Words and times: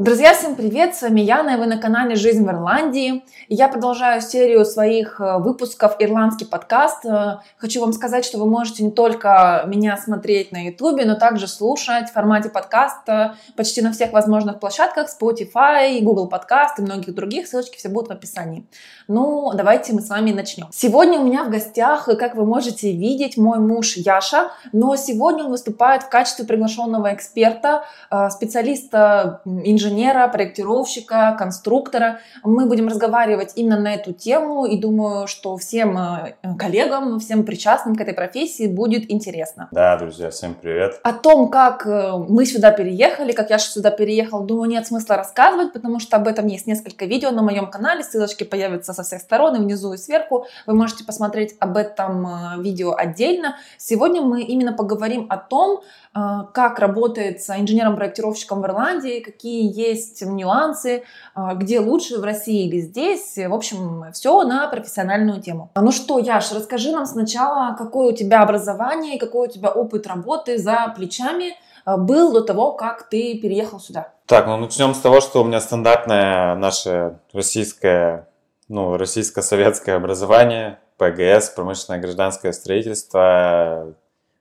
Друзья, 0.00 0.32
всем 0.32 0.56
привет! 0.56 0.94
С 0.94 1.02
вами 1.02 1.20
Яна, 1.20 1.50
и 1.50 1.56
вы 1.58 1.66
на 1.66 1.76
канале 1.76 2.14
«Жизнь 2.14 2.42
в 2.42 2.48
Ирландии». 2.48 3.22
Я 3.50 3.68
продолжаю 3.68 4.22
серию 4.22 4.64
своих 4.64 5.20
э, 5.20 5.36
выпусков 5.36 5.96
«Ирландский 5.98 6.46
подкаст». 6.46 7.04
Э, 7.04 7.40
хочу 7.58 7.82
вам 7.82 7.92
сказать, 7.92 8.24
что 8.24 8.38
вы 8.38 8.46
можете 8.46 8.82
не 8.82 8.92
только 8.92 9.62
меня 9.66 9.98
смотреть 9.98 10.52
на 10.52 10.68
YouTube, 10.68 11.04
но 11.04 11.16
также 11.16 11.46
слушать 11.46 12.08
в 12.08 12.14
формате 12.14 12.48
подкаста 12.48 13.36
почти 13.56 13.82
на 13.82 13.92
всех 13.92 14.14
возможных 14.14 14.58
площадках 14.58 15.08
Spotify, 15.08 16.00
Google 16.00 16.30
Podcast 16.32 16.78
и 16.78 16.80
многих 16.80 17.14
других. 17.14 17.46
Ссылочки 17.46 17.76
все 17.76 17.90
будут 17.90 18.08
в 18.08 18.12
описании. 18.12 18.64
Ну, 19.12 19.50
давайте 19.54 19.92
мы 19.92 20.02
с 20.02 20.08
вами 20.08 20.30
начнем. 20.30 20.68
Сегодня 20.70 21.18
у 21.18 21.24
меня 21.24 21.42
в 21.42 21.50
гостях, 21.50 22.04
как 22.04 22.36
вы 22.36 22.44
можете 22.44 22.92
видеть, 22.92 23.36
мой 23.36 23.58
муж 23.58 23.96
Яша, 23.96 24.52
но 24.70 24.94
сегодня 24.94 25.42
он 25.42 25.50
выступает 25.50 26.04
в 26.04 26.08
качестве 26.08 26.44
приглашенного 26.44 27.12
эксперта, 27.12 27.82
э, 28.08 28.30
специалиста, 28.30 29.40
инженера 29.44 30.28
проектировщика, 30.28 31.34
конструктора. 31.36 32.20
Мы 32.44 32.66
будем 32.66 32.86
разговаривать 32.86 33.54
именно 33.56 33.80
на 33.80 33.94
эту 33.94 34.12
тему 34.12 34.64
и 34.64 34.80
думаю, 34.80 35.26
что 35.26 35.56
всем 35.56 35.98
э, 35.98 36.36
коллегам, 36.56 37.18
всем 37.18 37.42
причастным 37.42 37.96
к 37.96 38.00
этой 38.00 38.14
профессии 38.14 38.68
будет 38.68 39.10
интересно. 39.10 39.66
Да, 39.72 39.96
друзья, 39.96 40.30
всем 40.30 40.54
привет. 40.54 41.00
О 41.02 41.12
том, 41.14 41.50
как 41.50 41.84
э, 41.84 42.12
мы 42.28 42.46
сюда 42.46 42.70
переехали, 42.70 43.32
как 43.32 43.50
я 43.50 43.58
сюда 43.58 43.90
переехал, 43.90 44.44
думаю, 44.44 44.70
нет 44.70 44.86
смысла 44.86 45.16
рассказывать, 45.16 45.72
потому 45.72 45.98
что 45.98 46.16
об 46.16 46.28
этом 46.28 46.46
есть 46.46 46.68
несколько 46.68 47.06
видео 47.06 47.32
на 47.32 47.42
моем 47.42 47.68
канале, 47.68 48.04
ссылочки 48.04 48.44
появятся 48.44 48.99
со 49.02 49.16
всех 49.16 49.22
сторон, 49.22 49.56
и 49.56 49.58
внизу 49.58 49.92
и 49.92 49.96
сверху. 49.96 50.46
Вы 50.66 50.74
можете 50.74 51.04
посмотреть 51.04 51.56
об 51.58 51.76
этом 51.76 52.26
э, 52.26 52.62
видео 52.62 52.94
отдельно. 52.96 53.56
Сегодня 53.78 54.22
мы 54.22 54.42
именно 54.42 54.72
поговорим 54.72 55.26
о 55.28 55.36
том, 55.36 55.82
как 56.12 56.80
работает 56.80 57.38
инженером-проектировщиком 57.38 58.62
в 58.62 58.66
Ирландии, 58.66 59.20
какие 59.20 59.70
есть 59.72 60.22
нюансы, 60.22 61.04
а, 61.34 61.54
где 61.54 61.78
лучше 61.80 62.18
в 62.18 62.24
России 62.24 62.66
или 62.66 62.80
здесь. 62.80 63.36
В 63.36 63.54
общем, 63.54 64.06
все 64.12 64.42
на 64.42 64.66
профессиональную 64.68 65.40
тему. 65.40 65.70
Ну 65.74 65.92
что, 65.92 66.18
Яш, 66.18 66.50
расскажи 66.52 66.90
нам 66.90 67.06
сначала, 67.06 67.76
какое 67.76 68.12
у 68.12 68.16
тебя 68.16 68.42
образование 68.42 69.16
и 69.16 69.18
какой 69.18 69.48
у 69.48 69.50
тебя 69.50 69.70
опыт 69.70 70.06
работы 70.06 70.58
за 70.58 70.92
плечами 70.96 71.54
а, 71.84 71.96
был 71.96 72.32
до 72.32 72.40
того, 72.40 72.72
как 72.72 73.08
ты 73.08 73.38
переехал 73.38 73.78
сюда? 73.78 74.12
Так, 74.26 74.46
ну 74.46 74.56
начнем 74.56 74.94
с 74.94 74.98
того, 74.98 75.20
что 75.20 75.42
у 75.42 75.44
меня 75.44 75.60
стандартное 75.60 76.54
наше 76.54 77.18
российское, 77.32 78.28
ну, 78.70 78.96
российско-советское 78.96 79.94
образование, 79.94 80.78
ПГС, 80.96 81.50
промышленное 81.50 82.00
гражданское 82.00 82.52
строительство. 82.52 83.94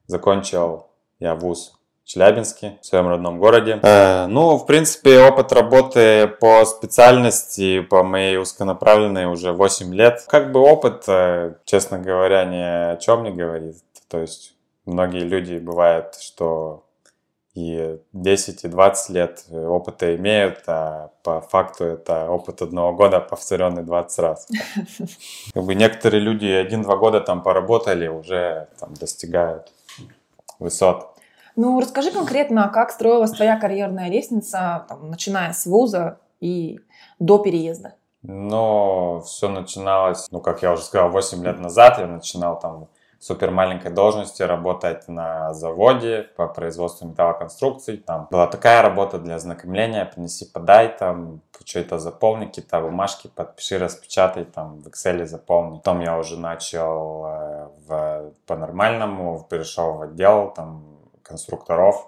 Закончил 0.05 0.87
я 1.19 1.33
вуз 1.33 1.73
Челябинске, 2.05 2.77
в 2.81 2.85
своем 2.85 3.07
родном 3.07 3.39
городе. 3.39 3.79
Э, 3.81 4.27
ну, 4.27 4.57
в 4.57 4.65
принципе, 4.65 5.19
опыт 5.19 5.51
работы 5.51 6.27
по 6.27 6.63
специальности, 6.65 7.81
по 7.81 8.03
моей 8.03 8.37
узконаправленной 8.37 9.25
уже 9.25 9.51
8 9.51 9.93
лет. 9.93 10.23
Как 10.27 10.51
бы 10.51 10.59
опыт, 10.59 11.03
э, 11.07 11.55
честно 11.65 11.97
говоря, 11.97 12.45
ни 12.45 12.93
о 12.93 12.97
чем 12.97 13.23
не 13.23 13.31
говорит. 13.31 13.77
То 14.07 14.19
есть 14.19 14.55
многие 14.85 15.23
люди 15.23 15.57
бывает, 15.57 16.15
что 16.19 16.83
и 17.53 17.99
10, 18.13 18.63
и 18.63 18.67
20 18.67 19.09
лет 19.09 19.45
опыта 19.51 20.15
имеют, 20.15 20.63
а 20.67 21.11
по 21.23 21.41
факту 21.41 21.85
это 21.85 22.29
опыт 22.29 22.61
одного 22.61 22.93
года, 22.93 23.19
повторенный 23.19 23.83
20 23.83 24.19
раз. 24.19 24.47
Как 25.53 25.63
бы 25.63 25.75
некоторые 25.75 26.21
люди 26.21 26.45
один-два 26.45 26.97
года 26.97 27.21
там 27.21 27.41
поработали, 27.41 28.07
уже 28.07 28.67
там 28.79 28.93
достигают 28.93 29.71
высот. 30.59 31.15
Ну, 31.55 31.79
расскажи 31.79 32.11
конкретно, 32.11 32.69
как 32.69 32.91
строилась 32.91 33.31
твоя 33.31 33.59
карьерная 33.59 34.09
лестница, 34.09 34.85
там, 34.87 35.09
начиная 35.09 35.51
с 35.51 35.65
вуза 35.65 36.19
и 36.39 36.79
до 37.19 37.37
переезда? 37.39 37.95
Ну, 38.21 39.21
все 39.25 39.49
начиналось, 39.49 40.27
ну, 40.31 40.39
как 40.39 40.61
я 40.61 40.71
уже 40.73 40.83
сказал, 40.83 41.09
8 41.09 41.43
лет 41.43 41.59
назад 41.59 41.99
я 41.99 42.07
начинал 42.07 42.59
там 42.59 42.87
супер 43.19 43.51
маленькой 43.51 43.91
должности 43.91 44.41
работать 44.41 45.07
на 45.07 45.53
заводе 45.53 46.29
по 46.35 46.47
производству 46.47 47.07
металлоконструкций. 47.07 47.97
Там 47.97 48.27
была 48.31 48.47
такая 48.47 48.81
работа 48.81 49.19
для 49.19 49.35
ознакомления, 49.35 50.05
принеси, 50.05 50.45
подай, 50.45 50.95
там, 50.97 51.41
что-то 51.65 51.99
заполни, 51.99 52.45
какие-то 52.45 52.81
бумажки, 52.81 53.27
подпиши, 53.27 53.77
распечатай, 53.77 54.45
там, 54.45 54.81
в 54.81 54.87
Excel 54.87 55.25
заполни. 55.25 55.77
Потом 55.77 55.99
я 55.99 56.17
уже 56.17 56.39
начал 56.39 57.25
э, 57.25 57.67
в, 57.87 58.31
по-нормальному, 58.47 59.45
перешел 59.49 59.93
в 59.93 60.01
отдел, 60.01 60.51
там, 60.55 60.83
конструкторов, 61.21 62.07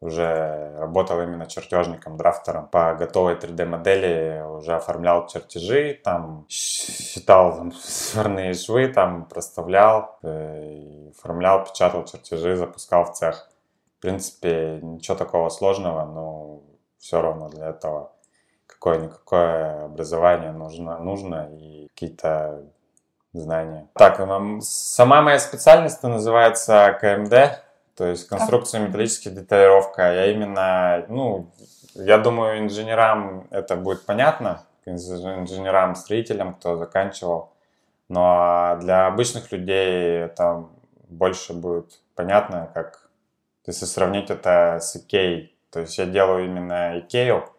уже 0.00 0.76
работал 0.78 1.20
именно 1.20 1.46
чертежником, 1.46 2.16
драфтером 2.16 2.68
по 2.68 2.94
готовой 2.94 3.34
3D 3.34 3.64
модели, 3.64 4.42
уже 4.46 4.76
оформлял 4.76 5.26
чертежи, 5.26 6.00
там 6.04 6.46
считал 6.48 7.56
там, 7.56 7.72
сварные 7.72 8.54
швы, 8.54 8.88
там 8.88 9.24
проставлял, 9.24 10.18
э, 10.22 11.10
оформлял, 11.10 11.64
печатал 11.64 12.04
чертежи, 12.04 12.56
запускал 12.56 13.04
в 13.04 13.12
цех. 13.14 13.50
В 13.98 14.02
принципе, 14.02 14.78
ничего 14.80 15.16
такого 15.16 15.48
сложного, 15.48 16.04
но 16.04 16.62
все 16.98 17.20
равно 17.20 17.48
для 17.48 17.70
этого 17.70 18.12
какое-никакое 18.66 19.86
образование 19.86 20.52
нужно, 20.52 20.98
нужно 20.98 21.48
и 21.50 21.88
какие-то 21.88 22.62
знания. 23.32 23.88
Так, 23.94 24.20
сама 24.60 25.22
моя 25.22 25.38
специальность 25.40 26.02
называется 26.04 26.96
КМД, 27.00 27.64
то 27.98 28.06
есть 28.06 28.28
конструкция 28.28 28.86
металлическая 28.86 29.34
деталировка. 29.34 30.02
Я 30.02 30.30
именно, 30.30 31.04
ну, 31.08 31.50
я 31.94 32.18
думаю, 32.18 32.60
инженерам 32.60 33.48
это 33.50 33.74
будет 33.74 34.06
понятно, 34.06 34.62
инженерам, 34.86 35.96
строителям, 35.96 36.54
кто 36.54 36.76
заканчивал. 36.76 37.52
Но 38.08 38.78
для 38.80 39.08
обычных 39.08 39.50
людей 39.50 40.20
это 40.20 40.66
больше 41.08 41.54
будет 41.54 42.00
понятно, 42.14 42.70
как 42.72 43.10
если 43.66 43.84
сравнить 43.84 44.30
это 44.30 44.78
с 44.80 44.94
Икеей. 44.94 45.58
То 45.72 45.80
есть 45.80 45.98
я 45.98 46.06
делаю 46.06 46.44
именно 46.44 47.00
Икею 47.00 47.52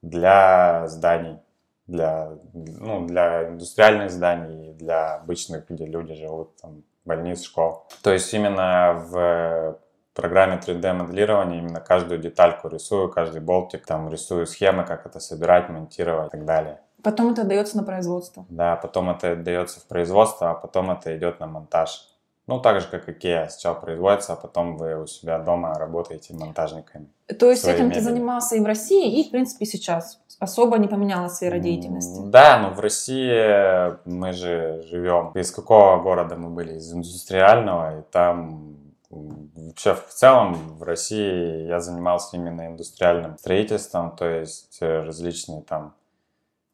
для 0.00 0.88
зданий, 0.88 1.38
для, 1.86 2.30
ну, 2.54 3.06
для 3.06 3.50
индустриальных 3.50 4.10
зданий, 4.10 4.72
для 4.72 5.16
обычных, 5.16 5.68
где 5.68 5.84
люди 5.84 6.14
живут, 6.14 6.56
там, 6.62 6.82
больниц, 7.04 7.42
школ. 7.42 7.86
То 8.02 8.12
есть 8.12 8.32
именно 8.34 9.04
в 9.08 9.78
программе 10.14 10.60
3D 10.64 10.92
моделирования 10.92 11.58
именно 11.58 11.80
каждую 11.80 12.20
детальку 12.20 12.68
рисую, 12.68 13.10
каждый 13.10 13.40
болтик, 13.40 13.86
там 13.86 14.10
рисую 14.10 14.46
схемы, 14.46 14.84
как 14.84 15.06
это 15.06 15.20
собирать, 15.20 15.68
монтировать 15.68 16.28
и 16.28 16.30
так 16.30 16.44
далее. 16.44 16.80
Потом 17.02 17.32
это 17.32 17.44
дается 17.44 17.76
на 17.76 17.82
производство. 17.82 18.46
Да, 18.48 18.76
потом 18.76 19.10
это 19.10 19.34
дается 19.34 19.80
в 19.80 19.86
производство, 19.86 20.50
а 20.50 20.54
потом 20.54 20.90
это 20.90 21.16
идет 21.16 21.40
на 21.40 21.46
монтаж. 21.46 22.08
Ну, 22.46 22.60
так 22.60 22.80
же, 22.80 22.88
как 22.88 23.08
IKEA. 23.08 23.48
Сначала 23.48 23.74
производится, 23.74 24.32
а 24.32 24.36
потом 24.36 24.76
вы 24.76 25.00
у 25.00 25.06
себя 25.06 25.38
дома 25.38 25.74
работаете 25.74 26.34
монтажниками. 26.34 27.06
То 27.38 27.50
есть 27.50 27.64
этим 27.64 27.86
мебели. 27.86 27.98
ты 27.98 28.04
занимался 28.04 28.56
и 28.56 28.60
в 28.60 28.64
России, 28.66 29.20
и, 29.20 29.28
в 29.28 29.30
принципе, 29.30 29.64
сейчас? 29.64 30.20
Особо 30.40 30.76
не 30.78 30.88
поменялась 30.88 31.36
сфера 31.36 31.58
деятельности? 31.58 32.20
Да, 32.24 32.58
но 32.58 32.70
в 32.74 32.80
России 32.80 34.08
мы 34.08 34.32
же 34.32 34.84
живем. 34.90 35.30
Из 35.34 35.52
какого 35.52 36.02
города 36.02 36.34
мы 36.34 36.50
были? 36.50 36.74
Из 36.74 36.92
индустриального, 36.92 38.00
и 38.00 38.02
там 38.10 38.72
Вообще, 39.12 39.94
в 39.94 40.08
целом, 40.08 40.54
в 40.78 40.82
России 40.82 41.66
я 41.66 41.80
занимался 41.80 42.36
именно 42.36 42.66
индустриальным 42.66 43.36
строительством, 43.36 44.16
то 44.16 44.26
есть 44.26 44.78
э, 44.80 45.02
различные 45.02 45.60
там 45.60 45.94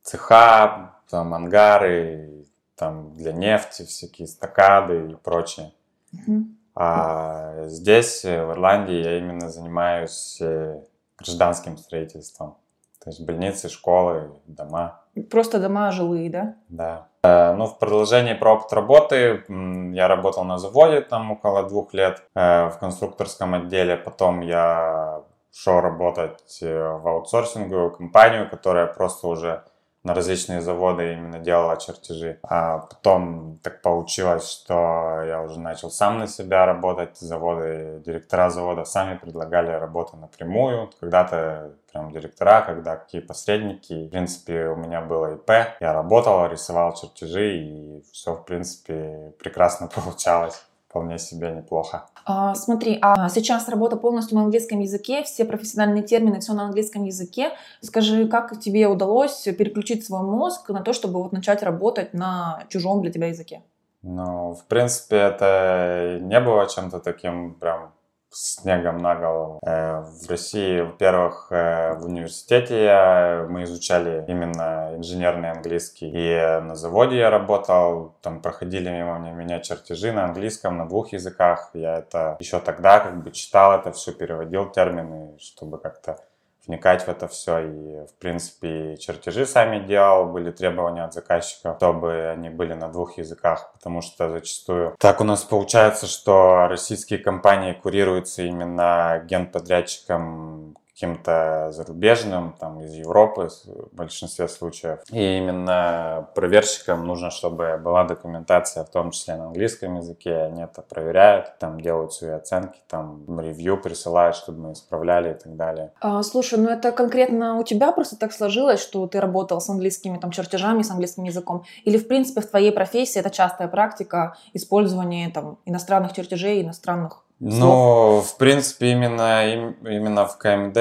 цеха, 0.02 0.94
там 1.10 1.34
ангары, 1.34 2.44
там 2.78 3.12
для 3.15 3.33
нефти 3.33 3.84
всякие 3.84 4.27
стакады 4.28 5.11
и 5.11 5.15
прочее. 5.16 5.72
Mm-hmm. 6.15 6.44
А 6.81 7.65
здесь, 7.65 8.25
э, 8.25 8.44
в 8.47 8.53
Ирландии, 8.53 9.03
я 9.03 9.19
именно 9.19 9.50
занимаюсь 9.50 10.39
э, 10.41 10.81
гражданским 11.19 11.77
строительством. 11.77 12.56
То 13.03 13.11
есть 13.11 13.27
больницы, 13.27 13.69
школы, 13.69 14.30
дома. 14.47 15.03
Просто 15.28 15.59
дома 15.59 15.91
жилые, 15.91 16.30
да? 16.30 16.54
Да. 16.69 17.09
Э, 17.25 17.54
ну, 17.54 17.66
в 17.66 17.80
продолжении 17.80 18.34
про 18.34 18.54
опыт 18.54 18.72
работы 18.72 19.45
я 19.92 20.07
работал 20.07 20.45
на 20.45 20.59
заводе 20.59 21.01
там 21.01 21.33
около 21.33 21.69
двух 21.69 21.95
лет 21.95 22.22
в 22.34 22.77
конструкторском 22.78 23.54
отделе. 23.54 23.97
Потом 23.97 24.41
я 24.41 25.22
шел 25.53 25.81
работать 25.81 26.59
в 26.60 27.09
аутсорсинговую 27.09 27.91
компанию, 27.91 28.48
которая 28.48 28.86
просто 28.86 29.27
уже 29.27 29.65
на 30.04 30.15
различные 30.15 30.60
заводы 30.60 31.12
именно 31.12 31.39
делала 31.39 31.77
чертежи. 31.77 32.39
А 32.42 32.78
потом 32.78 33.59
так 33.62 33.83
получилось, 33.83 34.48
что 34.50 35.22
я 35.27 35.42
уже 35.42 35.59
начал 35.59 35.91
сам 35.91 36.18
на 36.18 36.27
себя 36.27 36.66
работать. 36.66 37.18
Заводы, 37.18 38.00
директора 38.04 38.50
заводов 38.50 38.89
сами 38.89 39.18
предлагали 39.18 39.71
работу 39.71 40.16
напрямую. 40.16 40.91
Когда-то 41.00 41.72
прям 41.92 42.12
директора, 42.12 42.62
когда 42.62 42.97
какие 42.97 43.21
посредники. 43.21 44.06
В 44.06 44.10
принципе, 44.10 44.66
у 44.68 44.77
меня 44.77 45.00
было 45.00 45.34
ИП. 45.34 45.50
Я 45.80 45.92
работал, 45.92 46.47
рисовал 46.47 46.95
чертежи, 46.95 47.56
и 47.56 48.04
все, 48.12 48.34
в 48.34 48.45
принципе, 48.45 49.34
прекрасно 49.39 49.89
получалось. 49.95 50.65
Вполне 50.88 51.18
себе 51.18 51.52
неплохо. 51.52 52.06
А, 52.24 52.54
смотри, 52.54 52.98
а 53.02 53.28
сейчас 53.28 53.68
работа 53.68 53.96
полностью 53.96 54.36
на 54.36 54.44
английском 54.44 54.80
языке, 54.80 55.22
все 55.22 55.44
профессиональные 55.44 56.02
термины, 56.02 56.40
все 56.40 56.54
на 56.54 56.64
английском 56.64 57.04
языке. 57.04 57.52
Скажи, 57.82 58.26
как 58.26 58.58
тебе 58.58 58.86
удалось 58.86 59.42
переключить 59.42 60.06
свой 60.06 60.22
мозг 60.22 60.70
на 60.70 60.80
то, 60.80 60.92
чтобы 60.92 61.22
вот 61.22 61.32
начать 61.32 61.62
работать 61.62 62.14
на 62.14 62.64
чужом 62.68 63.02
для 63.02 63.12
тебя 63.12 63.28
языке? 63.28 63.62
Ну, 64.02 64.54
в 64.54 64.64
принципе, 64.66 65.16
это 65.16 66.18
не 66.22 66.40
было 66.40 66.68
чем-то 66.68 67.00
таким 67.00 67.54
прям 67.54 67.92
снегом 68.30 68.98
на 68.98 69.15
голову. 69.15 69.60
Э, 69.65 70.01
в 70.01 70.28
России, 70.28 70.80
во-первых, 70.80 71.48
э, 71.51 71.95
в 71.95 72.04
университете 72.04 73.47
мы 73.48 73.65
изучали 73.65 74.25
именно 74.28 74.92
инженерный 74.97 75.51
английский. 75.51 76.10
И 76.13 76.60
на 76.60 76.75
заводе 76.75 77.16
я 77.16 77.30
работал, 77.30 78.15
там 78.22 78.41
проходили 78.41 78.91
мимо 78.91 79.19
меня 79.19 79.60
чертежи 79.60 80.13
на 80.13 80.25
английском, 80.25 80.77
на 80.77 80.89
двух 80.89 81.13
языках. 81.13 81.71
Я 81.75 81.98
это 81.98 82.36
еще 82.41 82.60
тогда 82.60 83.01
как 83.01 83.22
бы 83.22 83.30
читал 83.30 83.78
это 83.78 83.92
все, 83.92 84.13
переводил 84.13 84.71
термины, 84.71 85.36
чтобы 85.39 85.78
как-то 85.78 86.19
вникать 86.68 87.03
в 87.03 87.09
это 87.09 87.26
все. 87.26 87.59
И, 87.60 88.06
в 88.06 88.15
принципе, 88.20 88.97
чертежи 88.98 89.47
сами 89.47 89.84
делал, 89.84 90.26
были 90.26 90.53
требования 90.53 91.03
от 91.03 91.15
заказчиков, 91.15 91.76
чтобы 91.78 92.28
они 92.28 92.50
были 92.50 92.74
на 92.74 92.88
двух 92.88 93.18
языках, 93.18 93.72
потому 93.72 94.03
что 94.03 94.30
зачастую 94.30 94.94
так 95.09 95.20
у 95.20 95.24
нас 95.24 95.42
получается, 95.42 96.06
что 96.06 96.68
российские 96.68 97.18
компании 97.18 97.72
курируются 97.72 98.42
именно 98.42 99.24
генподрядчиком 99.24 100.76
каким-то 100.98 101.68
зарубежным, 101.71 102.56
там, 102.59 102.80
из 102.80 102.92
Европы 102.95 103.48
в 103.66 103.95
большинстве 103.95 104.48
случаев. 104.48 104.98
И 105.12 105.39
именно 105.39 106.28
проверщикам 106.34 107.06
нужно, 107.06 107.30
чтобы 107.30 107.78
была 107.78 108.03
документация, 108.03 108.83
в 108.83 108.91
том 108.91 109.12
числе 109.12 109.36
на 109.36 109.47
английском 109.47 109.97
языке. 109.97 110.34
Они 110.34 110.62
это 110.62 110.83
проверяют, 110.83 111.56
там 111.60 111.80
делают 111.80 112.15
свои 112.15 112.33
оценки, 112.33 112.80
там 112.89 113.39
ревью 113.39 113.80
присылают, 113.80 114.34
чтобы 114.34 114.59
мы 114.59 114.72
исправляли 114.72 115.30
и 115.30 115.34
так 115.34 115.54
далее. 115.54 115.92
А, 116.00 116.21
слушай, 116.24 116.59
ну 116.59 116.68
это 116.68 116.91
конкретно 116.91 117.59
у 117.59 117.62
тебя 117.62 117.92
просто 117.92 118.16
так 118.16 118.33
сложилось, 118.33 118.80
что 118.80 119.06
ты 119.06 119.21
работал 119.21 119.60
с 119.60 119.68
английскими 119.68 120.18
там 120.18 120.33
чертежами, 120.33 120.83
с 120.83 120.91
английским 120.91 121.22
языком? 121.22 121.65
Или 121.84 121.97
в 121.97 122.09
принципе 122.09 122.41
в 122.41 122.47
твоей 122.47 122.72
профессии 122.72 123.21
это 123.21 123.30
частая 123.30 123.68
практика 123.68 124.36
использования 124.53 125.30
там 125.30 125.59
иностранных 125.65 126.12
чертежей, 126.12 126.60
иностранных 126.62 127.22
ну, 127.40 128.20
в 128.20 128.36
принципе, 128.36 128.92
именно, 128.92 129.46
именно 129.46 130.26
в 130.26 130.38
КМД, 130.38 130.76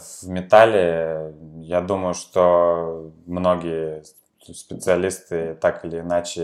в 0.00 0.28
металле, 0.28 1.34
я 1.60 1.80
думаю, 1.80 2.14
что 2.14 3.12
многие 3.26 4.02
специалисты 4.54 5.54
так 5.54 5.84
или 5.84 6.00
иначе 6.00 6.42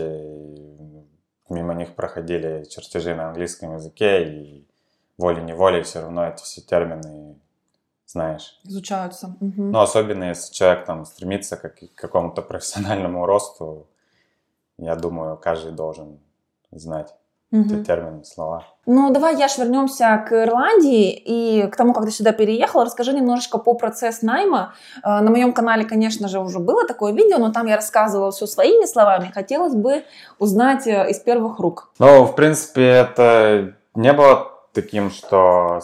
мимо 1.49 1.73
них 1.73 1.95
проходили 1.95 2.65
чертежи 2.69 3.15
на 3.15 3.29
английском 3.29 3.73
языке, 3.73 4.23
и 4.23 4.67
волей-неволей 5.17 5.81
все 5.81 6.01
равно 6.01 6.27
эти 6.27 6.43
все 6.43 6.61
термины 6.61 7.35
знаешь. 8.05 8.59
Изучаются. 8.63 9.35
Угу. 9.39 9.61
Ну, 9.61 9.79
особенно 9.79 10.25
если 10.25 10.53
человек 10.53 10.85
там 10.85 11.05
стремится 11.05 11.57
к 11.57 11.73
какому-то 11.95 12.41
профессиональному 12.41 13.25
росту, 13.25 13.87
я 14.77 14.95
думаю, 14.95 15.37
каждый 15.37 15.71
должен 15.71 16.19
знать 16.71 17.15
угу. 17.51 17.83
термины, 17.83 18.23
слова. 18.23 18.63
Ну, 18.85 19.11
давай, 19.11 19.35
Яш, 19.37 19.57
вернемся 19.57 20.23
к 20.27 20.43
Ирландии 20.43 21.11
и 21.11 21.67
к 21.67 21.75
тому, 21.75 21.93
как 21.93 22.05
ты 22.05 22.11
сюда 22.11 22.31
переехала. 22.33 22.85
Расскажи 22.85 23.13
немножечко 23.13 23.57
по 23.57 23.73
процессу 23.73 24.25
найма. 24.25 24.73
Э, 25.03 25.21
на 25.21 25.31
моем 25.31 25.53
канале, 25.53 25.85
конечно 25.85 26.27
же, 26.27 26.39
уже 26.39 26.59
было 26.59 26.85
такое 26.85 27.13
видео, 27.13 27.37
но 27.37 27.51
там 27.51 27.67
я 27.67 27.75
рассказывала 27.75 28.31
все 28.31 28.45
своими 28.45 28.85
словами. 28.85 29.31
Хотелось 29.33 29.75
бы 29.75 30.03
узнать 30.39 30.87
э, 30.87 31.09
из 31.09 31.19
первых 31.19 31.59
рук. 31.59 31.89
Ну, 31.99 32.25
в 32.25 32.35
принципе, 32.35 32.83
это 32.83 33.73
не 33.95 34.13
было 34.13 34.51
таким, 34.73 35.09
что 35.09 35.79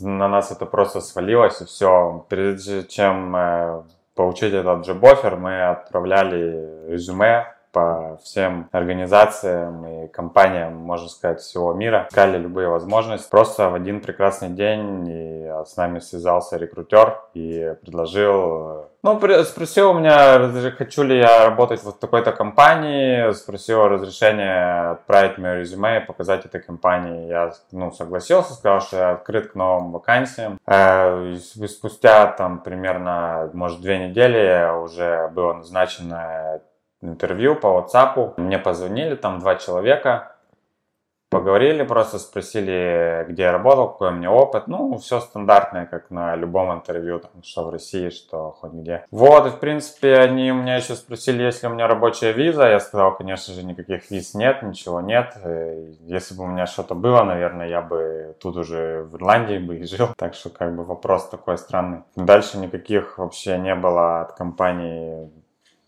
на 0.00 0.28
нас 0.28 0.50
это 0.50 0.64
просто 0.64 1.00
свалилось 1.00 1.60
и 1.60 1.64
все. 1.64 2.24
Прежде 2.28 2.84
чем 2.84 3.36
э, 3.36 3.82
получить 4.14 4.54
этот 4.54 4.86
джоб-оффер, 4.86 5.36
мы 5.36 5.68
отправляли 5.68 6.88
резюме 6.88 7.57
по 7.72 8.18
всем 8.22 8.68
организациям 8.72 9.86
и 9.86 10.08
компаниям, 10.08 10.76
можно 10.76 11.08
сказать, 11.08 11.40
всего 11.40 11.72
мира. 11.72 12.06
Искали 12.10 12.38
любые 12.38 12.68
возможности. 12.68 13.30
Просто 13.30 13.70
в 13.70 13.74
один 13.74 14.00
прекрасный 14.00 14.50
день 14.50 15.08
и 15.08 15.50
с 15.66 15.76
нами 15.76 15.98
связался 15.98 16.56
рекрутер 16.56 17.20
и 17.34 17.74
предложил 17.82 18.88
ну, 19.00 19.20
спросил 19.44 19.90
у 19.90 19.94
меня, 19.94 20.70
хочу 20.76 21.04
ли 21.04 21.18
я 21.18 21.44
работать 21.44 21.84
вот 21.84 21.96
в 21.96 21.98
такой-то 22.00 22.32
компании, 22.32 23.32
спросил 23.32 23.86
разрешение 23.86 24.90
отправить 24.90 25.38
мое 25.38 25.60
резюме 25.60 25.98
и 25.98 26.04
показать 26.04 26.44
этой 26.44 26.60
компании. 26.60 27.28
Я, 27.28 27.52
ну, 27.70 27.92
согласился, 27.92 28.54
сказал, 28.54 28.80
что 28.80 28.96
я 28.96 29.10
открыт 29.12 29.52
к 29.52 29.54
новым 29.54 29.92
вакансиям. 29.92 30.58
Э, 30.66 31.32
и 31.32 31.68
спустя 31.68 32.26
там 32.26 32.58
примерно, 32.58 33.48
может, 33.54 33.80
две 33.80 34.08
недели 34.08 34.68
уже 34.82 35.28
было 35.28 35.52
назначено 35.52 36.60
интервью 37.02 37.54
по 37.54 37.66
WhatsApp. 37.66 38.34
Мне 38.36 38.58
позвонили, 38.58 39.14
там 39.14 39.38
два 39.38 39.56
человека, 39.56 40.34
поговорили, 41.30 41.82
просто 41.82 42.18
спросили, 42.18 43.26
где 43.28 43.42
я 43.42 43.52
работал, 43.52 43.90
какой 43.90 44.08
у 44.08 44.12
меня 44.12 44.30
опыт. 44.30 44.66
Ну, 44.66 44.96
все 44.96 45.20
стандартное, 45.20 45.86
как 45.86 46.10
на 46.10 46.34
любом 46.36 46.72
интервью, 46.72 47.18
там, 47.18 47.30
что 47.42 47.64
в 47.64 47.70
России, 47.70 48.08
что 48.08 48.56
хоть 48.58 48.72
где. 48.72 49.04
Вот, 49.10 49.46
и 49.46 49.50
в 49.50 49.58
принципе, 49.60 50.16
они 50.16 50.50
у 50.50 50.54
меня 50.54 50.76
еще 50.76 50.94
спросили, 50.94 51.42
есть 51.42 51.62
ли 51.62 51.68
у 51.68 51.72
меня 51.72 51.86
рабочая 51.86 52.32
виза. 52.32 52.68
Я 52.68 52.80
сказал, 52.80 53.14
конечно 53.14 53.52
же, 53.52 53.64
никаких 53.64 54.10
виз 54.10 54.34
нет, 54.34 54.62
ничего 54.62 55.00
нет. 55.00 55.36
Если 56.00 56.34
бы 56.34 56.44
у 56.44 56.46
меня 56.46 56.66
что-то 56.66 56.94
было, 56.94 57.22
наверное, 57.24 57.68
я 57.68 57.82
бы 57.82 58.34
тут 58.40 58.56
уже 58.56 59.02
в 59.02 59.16
Ирландии 59.16 59.58
бы 59.58 59.76
и 59.76 59.84
жил. 59.84 60.08
Так 60.16 60.34
что, 60.34 60.48
как 60.48 60.74
бы, 60.74 60.84
вопрос 60.84 61.28
такой 61.28 61.58
странный. 61.58 62.04
Дальше 62.16 62.56
никаких 62.58 63.18
вообще 63.18 63.58
не 63.58 63.74
было 63.74 64.22
от 64.22 64.32
компании 64.32 65.30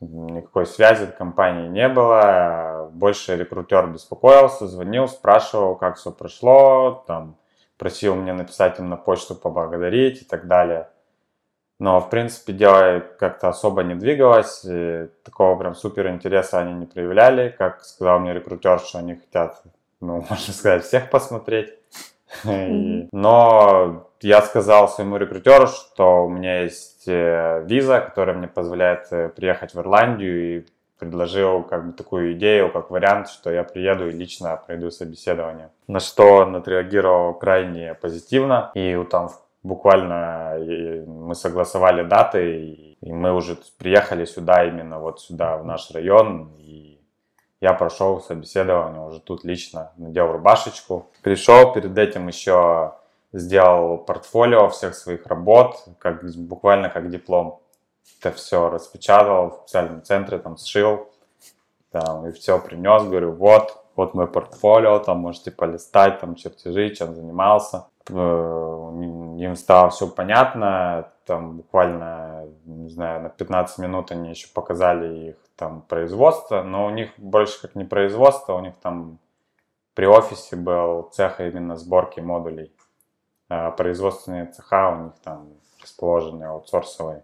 никакой 0.00 0.66
связи 0.66 1.04
от 1.04 1.16
компании 1.16 1.68
не 1.68 1.88
было. 1.88 2.90
Больше 2.92 3.36
рекрутер 3.36 3.86
беспокоился, 3.88 4.66
звонил, 4.66 5.08
спрашивал, 5.08 5.76
как 5.76 5.96
все 5.96 6.10
прошло, 6.10 7.04
там, 7.06 7.36
просил 7.76 8.14
мне 8.14 8.32
написать 8.32 8.78
им 8.78 8.88
на 8.88 8.96
почту, 8.96 9.34
поблагодарить 9.34 10.22
и 10.22 10.24
так 10.24 10.46
далее. 10.46 10.88
Но, 11.78 11.98
в 12.00 12.10
принципе, 12.10 12.52
дело 12.52 13.00
как-то 13.18 13.48
особо 13.48 13.82
не 13.82 13.94
двигалось, 13.94 14.64
и 14.66 15.08
такого 15.24 15.58
прям 15.58 15.74
супер 15.74 16.08
интереса 16.08 16.58
они 16.58 16.74
не 16.74 16.84
проявляли. 16.84 17.54
Как 17.56 17.82
сказал 17.82 18.20
мне 18.20 18.34
рекрутер, 18.34 18.80
что 18.80 18.98
они 18.98 19.14
хотят, 19.14 19.62
ну, 20.00 20.16
можно 20.28 20.52
сказать, 20.52 20.84
всех 20.84 21.08
посмотреть. 21.10 21.74
Но 22.44 24.09
я 24.22 24.42
сказал 24.42 24.88
своему 24.88 25.16
рекрутеру, 25.16 25.66
что 25.66 26.24
у 26.24 26.28
меня 26.28 26.62
есть 26.62 27.08
э, 27.08 27.64
виза, 27.66 28.00
которая 28.00 28.36
мне 28.36 28.48
позволяет 28.48 29.06
э, 29.10 29.28
приехать 29.28 29.74
в 29.74 29.78
Ирландию 29.78 30.58
и 30.58 30.66
предложил 30.98 31.62
как 31.62 31.86
бы 31.86 31.92
такую 31.92 32.34
идею, 32.34 32.70
как 32.70 32.90
вариант, 32.90 33.28
что 33.28 33.50
я 33.50 33.64
приеду 33.64 34.08
и 34.08 34.12
лично 34.12 34.60
пройду 34.66 34.90
собеседование. 34.90 35.70
На 35.88 35.98
что 35.98 36.24
он 36.24 36.56
отреагировал 36.56 37.34
крайне 37.34 37.94
позитивно. 37.94 38.70
И 38.74 39.02
там 39.10 39.30
буквально 39.62 40.58
мы 41.06 41.34
согласовали 41.34 42.02
даты, 42.02 42.96
и 43.00 43.12
мы 43.12 43.32
уже 43.34 43.56
приехали 43.78 44.26
сюда, 44.26 44.64
именно 44.64 44.98
вот 44.98 45.20
сюда, 45.20 45.56
в 45.56 45.64
наш 45.64 45.90
район. 45.90 46.50
И 46.58 47.00
я 47.62 47.72
прошел 47.72 48.20
собеседование 48.20 49.00
уже 49.00 49.20
тут 49.20 49.44
лично, 49.44 49.92
надел 49.96 50.30
рубашечку. 50.30 51.10
Пришел 51.22 51.72
перед 51.72 51.96
этим 51.96 52.28
еще 52.28 52.94
сделал 53.32 53.98
портфолио 53.98 54.68
всех 54.68 54.94
своих 54.94 55.26
работ, 55.26 55.76
как, 55.98 56.24
буквально 56.36 56.90
как 56.90 57.10
диплом. 57.10 57.60
Это 58.20 58.32
все 58.32 58.68
распечатал 58.68 59.50
в 59.50 59.54
специальном 59.62 60.02
центре, 60.02 60.38
там 60.38 60.56
сшил, 60.56 61.08
там, 61.90 62.26
и 62.26 62.32
все 62.32 62.58
принес, 62.60 63.04
говорю, 63.04 63.32
вот, 63.32 63.84
вот 63.96 64.14
мой 64.14 64.26
портфолио, 64.26 64.98
там 64.98 65.18
можете 65.18 65.50
полистать, 65.50 66.20
там 66.20 66.34
чертежи, 66.34 66.94
чем 66.94 67.14
занимался. 67.14 67.86
Э, 68.08 68.80
им 69.38 69.56
стало 69.56 69.90
все 69.90 70.06
понятно, 70.08 71.12
там 71.24 71.58
буквально, 71.58 72.48
не 72.64 72.88
знаю, 72.88 73.22
на 73.22 73.28
15 73.28 73.78
минут 73.78 74.10
они 74.10 74.30
еще 74.30 74.48
показали 74.52 75.30
их 75.30 75.36
там 75.56 75.82
производство, 75.82 76.62
но 76.62 76.86
у 76.86 76.90
них 76.90 77.10
больше 77.18 77.60
как 77.60 77.74
не 77.74 77.84
производство, 77.84 78.54
у 78.54 78.60
них 78.60 78.74
там 78.82 79.18
при 79.94 80.06
офисе 80.06 80.56
был 80.56 81.10
цех 81.12 81.40
именно 81.40 81.76
сборки 81.76 82.20
модулей. 82.20 82.72
А 83.50 83.72
производственные 83.72 84.46
цеха 84.46 84.90
у 84.90 85.04
них 85.04 85.12
там 85.24 85.48
расположены 85.82 86.44
аутсорсовые 86.44 87.22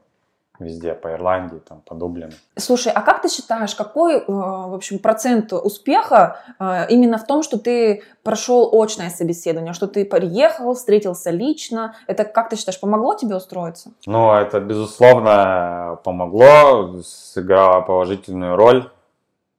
везде, 0.58 0.94
по 0.94 1.12
Ирландии, 1.12 1.60
там, 1.68 1.82
по 1.82 1.94
Дублину. 1.94 2.32
Слушай, 2.56 2.92
а 2.92 3.02
как 3.02 3.20
ты 3.22 3.28
считаешь, 3.28 3.74
какой, 3.74 4.16
э, 4.16 4.24
в 4.26 4.74
общем, 4.74 4.98
процент 4.98 5.52
успеха 5.52 6.40
э, 6.58 6.86
именно 6.88 7.18
в 7.18 7.26
том, 7.26 7.42
что 7.42 7.58
ты 7.58 8.02
прошел 8.22 8.70
очное 8.72 9.10
собеседование, 9.10 9.74
что 9.74 9.86
ты 9.86 10.04
приехал, 10.04 10.74
встретился 10.74 11.30
лично? 11.30 11.94
Это, 12.06 12.24
как 12.24 12.48
ты 12.48 12.56
считаешь, 12.56 12.80
помогло 12.80 13.14
тебе 13.14 13.36
устроиться? 13.36 13.90
Ну, 14.06 14.32
это, 14.32 14.60
безусловно, 14.60 15.98
помогло, 16.04 17.02
сыграло 17.02 17.82
положительную 17.82 18.56
роль. 18.56 18.90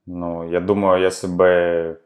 Ну, 0.05 0.49
я 0.49 0.59
думаю, 0.59 1.01
если 1.01 1.27
бы 1.27 2.01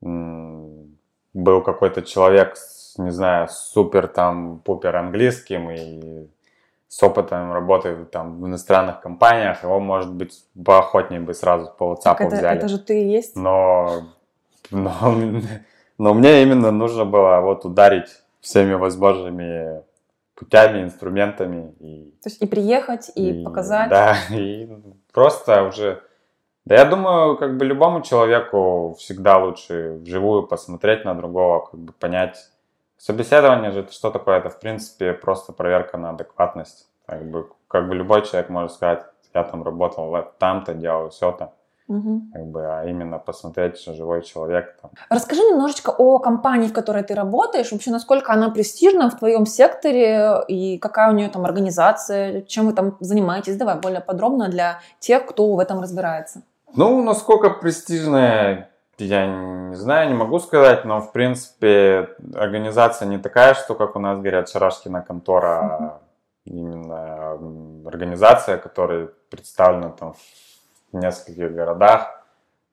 был 0.00 1.62
какой-то 1.62 2.02
человек, 2.02 2.56
не 2.98 3.10
знаю, 3.10 3.48
супер 3.50 4.08
там 4.08 4.60
пупер 4.64 4.96
английским 4.96 5.70
и 5.70 6.28
с 6.88 7.02
опытом 7.02 7.52
работы 7.52 8.06
там 8.10 8.40
в 8.40 8.46
иностранных 8.46 9.00
компаниях, 9.00 9.62
его, 9.62 9.80
может 9.80 10.12
быть, 10.12 10.44
поохотнее 10.64 11.20
бы 11.20 11.34
сразу 11.34 11.70
по 11.76 11.92
WhatsApp 11.92 12.02
так 12.04 12.20
это, 12.20 12.36
взяли. 12.36 12.58
это 12.58 12.68
же 12.68 12.78
ты 12.78 13.02
и 13.02 13.08
есть. 13.08 13.36
Но, 13.36 14.02
но, 14.70 14.92
но 15.98 16.14
мне 16.14 16.42
именно 16.42 16.70
нужно 16.70 17.04
было 17.04 17.40
вот 17.40 17.64
ударить 17.64 18.08
всеми 18.40 18.74
возможными 18.74 19.82
путями, 20.36 20.84
инструментами. 20.84 21.74
И, 21.80 22.14
То 22.22 22.28
есть 22.28 22.40
и 22.40 22.46
приехать, 22.46 23.10
и, 23.14 23.40
и 23.40 23.44
показать. 23.44 23.90
Да, 23.90 24.16
и 24.30 24.68
просто 25.12 25.64
уже... 25.64 26.02
Да 26.64 26.74
я 26.74 26.84
думаю, 26.84 27.36
как 27.36 27.56
бы 27.56 27.64
любому 27.64 28.02
человеку 28.02 28.96
всегда 28.98 29.38
лучше 29.38 29.98
вживую 30.02 30.46
посмотреть 30.46 31.04
на 31.04 31.14
другого, 31.14 31.66
как 31.66 31.78
бы 31.80 31.92
понять. 31.92 32.36
Собеседование 32.98 33.70
же 33.70 33.80
это 33.80 33.92
что 33.92 34.10
такое? 34.10 34.38
Это, 34.38 34.50
в 34.50 34.58
принципе, 34.58 35.12
просто 35.12 35.52
проверка 35.52 35.98
на 35.98 36.10
адекватность. 36.10 36.88
Как 37.06 37.24
бы, 37.24 37.50
как 37.68 37.88
бы 37.88 37.94
любой 37.94 38.24
человек 38.24 38.48
может 38.48 38.72
сказать, 38.72 39.04
я 39.34 39.44
там 39.44 39.62
работал, 39.62 40.14
там-то 40.38 40.74
делал, 40.74 41.10
все-то. 41.10 41.52
Угу. 41.88 42.22
Как 42.32 42.46
бы, 42.46 42.66
а 42.66 42.84
именно 42.84 43.18
посмотреть, 43.18 43.78
что 43.78 43.94
живой 43.94 44.22
человек 44.22 44.76
там. 44.82 44.90
Расскажи 45.08 45.42
немножечко 45.42 45.90
о 45.90 46.18
компании, 46.18 46.66
в 46.66 46.72
которой 46.72 47.04
ты 47.04 47.14
работаешь, 47.14 47.70
вообще 47.70 47.92
насколько 47.92 48.32
она 48.32 48.50
престижна 48.50 49.08
в 49.08 49.18
твоем 49.18 49.46
секторе 49.46 50.42
и 50.48 50.78
какая 50.78 51.10
у 51.10 51.14
нее 51.14 51.28
там 51.28 51.44
организация, 51.44 52.42
чем 52.42 52.66
вы 52.66 52.72
там 52.72 52.96
занимаетесь. 52.98 53.56
Давай 53.56 53.78
более 53.78 54.00
подробно 54.00 54.48
для 54.48 54.80
тех, 54.98 55.26
кто 55.26 55.54
в 55.54 55.60
этом 55.60 55.80
разбирается. 55.80 56.42
Ну, 56.74 57.02
насколько 57.04 57.50
престижная, 57.50 58.70
я 58.98 59.26
не 59.26 59.74
знаю, 59.74 60.08
не 60.08 60.14
могу 60.14 60.38
сказать, 60.38 60.84
но 60.84 61.00
в 61.00 61.12
принципе 61.12 62.16
организация 62.34 63.08
не 63.08 63.18
такая, 63.18 63.54
что 63.54 63.74
как 63.74 63.96
у 63.96 63.98
нас 63.98 64.18
говорят 64.18 64.48
Шарашкина 64.48 65.02
контора, 65.02 65.60
а 65.60 66.00
именно 66.44 67.32
организация, 67.86 68.58
которая 68.58 69.08
представлена 69.30 69.90
там 69.90 70.14
в 70.92 70.96
нескольких 70.96 71.52
городах. 71.52 72.22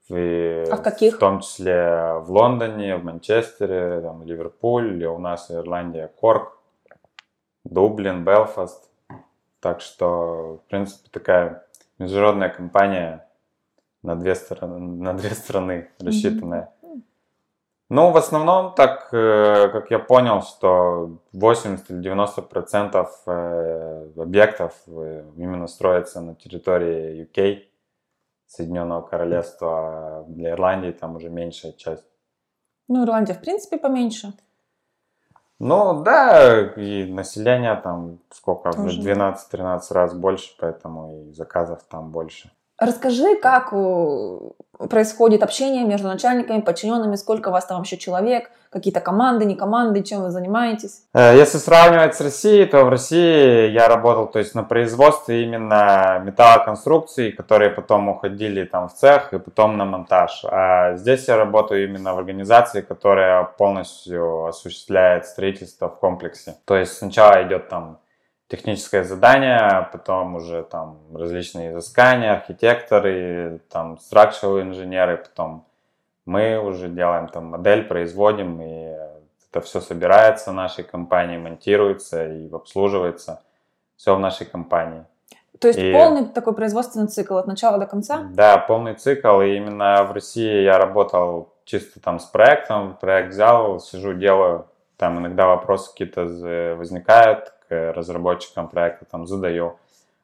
И 0.09 0.65
а 0.69 0.75
в 0.75 0.81
каких? 0.81 1.15
В 1.15 1.19
том 1.19 1.39
числе 1.39 2.19
в 2.19 2.31
Лондоне, 2.31 2.97
в 2.97 3.03
Манчестере, 3.03 4.01
там, 4.01 4.23
Ливерпуль, 4.23 5.03
у 5.05 5.17
нас 5.17 5.49
в 5.49 5.53
Ирландии 5.53 6.09
Корк, 6.19 6.59
Дублин, 7.63 8.23
Белфаст. 8.23 8.89
Так 9.59 9.79
что, 9.79 10.59
в 10.65 10.69
принципе, 10.69 11.09
такая 11.09 11.65
международная 11.99 12.49
компания 12.49 13.25
на 14.03 14.15
две, 14.15 14.35
стороны, 14.35 14.79
на 14.79 15.13
две 15.13 15.29
страны 15.31 15.89
рассчитанная. 15.99 16.71
Ну, 17.89 18.11
в 18.11 18.17
основном, 18.17 18.73
так, 18.75 19.09
э, 19.13 19.69
как 19.71 19.91
я 19.91 19.99
понял, 19.99 20.41
что 20.41 21.19
80 21.33 21.91
или 21.91 22.01
90 22.01 22.41
процентов 22.41 23.21
э, 23.27 24.09
объектов 24.17 24.73
э, 24.87 25.25
именно 25.37 25.67
строятся 25.67 26.21
на 26.21 26.35
территории 26.35 27.27
UK. 27.27 27.63
Соединенного 28.47 29.01
Королевства. 29.01 30.25
Для 30.27 30.51
Ирландии 30.51 30.91
там 30.91 31.15
уже 31.15 31.29
меньшая 31.29 31.71
часть. 31.73 32.05
Ну, 32.87 33.03
Ирландия, 33.03 33.33
в 33.33 33.41
принципе, 33.41 33.77
поменьше. 33.77 34.33
Ну, 35.59 36.03
да, 36.03 36.73
и 36.75 37.05
население 37.11 37.75
там 37.75 38.19
сколько, 38.31 38.71
в 38.71 38.85
12-13 38.85 39.81
раз 39.91 40.13
больше, 40.13 40.55
поэтому 40.59 41.29
и 41.29 41.31
заказов 41.31 41.83
там 41.83 42.11
больше. 42.11 42.51
Расскажи, 42.79 43.35
как 43.35 43.73
происходит 44.89 45.43
общение 45.43 45.85
между 45.85 46.07
начальниками, 46.07 46.61
подчиненными, 46.61 47.15
сколько 47.15 47.51
вас 47.51 47.65
там 47.65 47.77
вообще 47.77 47.97
человек, 47.97 48.49
какие-то 48.69 48.99
команды, 48.99 49.45
не 49.45 49.55
команды, 49.55 50.01
чем 50.01 50.23
вы 50.23 50.31
занимаетесь? 50.31 51.03
Э, 51.13 51.37
если 51.37 51.59
сравнивать 51.59 52.15
с 52.15 52.21
Россией, 52.21 52.65
то 52.65 52.83
в 52.83 52.89
России 52.89 53.69
я 53.69 53.87
работал 53.87 54.27
то 54.27 54.39
есть, 54.39 54.55
на 54.55 54.63
производстве 54.63 55.43
именно 55.43 56.21
металлоконструкций, 56.25 57.31
которые 57.31 57.69
потом 57.69 58.09
уходили 58.09 58.65
там 58.65 58.89
в 58.89 58.93
цех 58.93 59.31
и 59.33 59.39
потом 59.39 59.77
на 59.77 59.85
монтаж. 59.85 60.43
А 60.45 60.95
здесь 60.95 61.27
я 61.27 61.37
работаю 61.37 61.85
именно 61.85 62.15
в 62.15 62.17
организации, 62.17 62.81
которая 62.81 63.43
полностью 63.43 64.47
осуществляет 64.47 65.27
строительство 65.27 65.87
в 65.87 65.99
комплексе. 65.99 66.55
То 66.65 66.75
есть 66.75 66.97
сначала 66.97 67.43
идет 67.43 67.69
там 67.69 67.99
техническое 68.53 69.03
задание, 69.03 69.89
потом 69.91 70.35
уже 70.35 70.61
там 70.61 70.99
различные 71.11 71.71
изыскания, 71.71 72.33
архитекторы, 72.33 73.61
там 73.67 73.97
structural 73.97 74.61
инженеры, 74.61 75.17
потом 75.17 75.65
мы 76.25 76.59
уже 76.59 76.87
делаем 76.87 77.29
там 77.29 77.45
модель, 77.47 77.83
производим, 77.83 78.61
и 78.61 78.95
это 79.49 79.61
все 79.61 79.81
собирается 79.81 80.51
в 80.51 80.53
нашей 80.53 80.83
компании, 80.83 81.37
монтируется 81.37 82.27
и 82.27 82.51
обслуживается. 82.53 83.41
Все 83.97 84.15
в 84.15 84.19
нашей 84.19 84.45
компании. 84.45 85.05
То 85.59 85.69
есть 85.69 85.79
и, 85.79 85.91
полный 85.91 86.25
такой 86.25 86.53
производственный 86.53 87.07
цикл 87.07 87.37
от 87.37 87.47
начала 87.47 87.79
до 87.79 87.87
конца? 87.87 88.27
Да, 88.33 88.59
полный 88.59 88.93
цикл. 88.93 89.41
И 89.41 89.55
именно 89.55 90.03
в 90.03 90.11
России 90.11 90.61
я 90.61 90.77
работал 90.77 91.53
чисто 91.65 91.99
там 91.99 92.19
с 92.19 92.25
проектом. 92.25 92.97
Проект 93.01 93.29
взял, 93.29 93.79
сижу, 93.79 94.13
делаю. 94.13 94.67
Там 94.97 95.19
иногда 95.19 95.47
вопросы 95.47 95.91
какие-то 95.91 96.75
возникают, 96.77 97.53
разработчикам 97.91 98.69
проекта 98.69 99.05
там 99.05 99.27
задаю. 99.27 99.77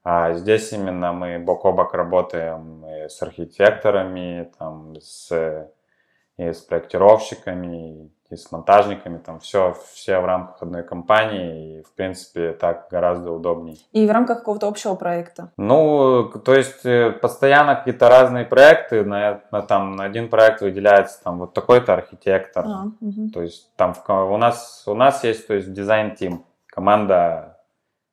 А 0.03 0.33
здесь 0.33 0.71
именно 0.71 1.11
мы 1.11 1.39
бок 1.39 1.65
о 1.65 1.71
бок 1.71 1.93
работаем 1.93 2.83
с 2.85 3.21
архитекторами, 3.21 4.51
там, 4.57 4.95
с, 5.01 5.69
и 6.37 6.43
с 6.43 6.61
проектировщиками, 6.61 8.09
и 8.29 8.35
с 8.35 8.51
монтажниками, 8.51 9.17
там 9.17 9.39
все, 9.39 9.75
все 9.93 10.19
в 10.19 10.25
рамках 10.25 10.61
одной 10.61 10.83
компании, 10.83 11.79
и 11.79 11.83
в 11.83 11.91
принципе 11.93 12.53
так 12.53 12.87
гораздо 12.91 13.31
удобнее. 13.31 13.77
И 13.91 14.05
в 14.05 14.11
рамках 14.11 14.39
какого-то 14.39 14.67
общего 14.67 14.95
проекта? 14.95 15.51
Ну, 15.57 16.29
то 16.45 16.53
есть 16.53 16.85
э, 16.85 17.11
постоянно 17.11 17.75
какие-то 17.75 18.07
разные 18.07 18.45
проекты, 18.45 19.03
на, 19.03 19.41
на, 19.51 19.63
там, 19.63 19.95
на 19.95 20.03
один 20.03 20.29
проект 20.29 20.61
выделяется 20.61 21.23
там 21.23 21.39
вот 21.39 21.53
такой-то 21.53 21.93
архитектор, 21.93 22.65
а, 22.67 22.85
угу. 23.01 23.29
то 23.33 23.41
есть 23.41 23.71
там 23.75 23.95
в, 23.95 24.09
у, 24.09 24.37
нас, 24.37 24.83
у 24.85 24.93
нас 24.93 25.23
есть 25.23 25.47
то 25.47 25.55
есть 25.55 25.73
дизайн-тим, 25.73 26.45
команда 26.79 27.59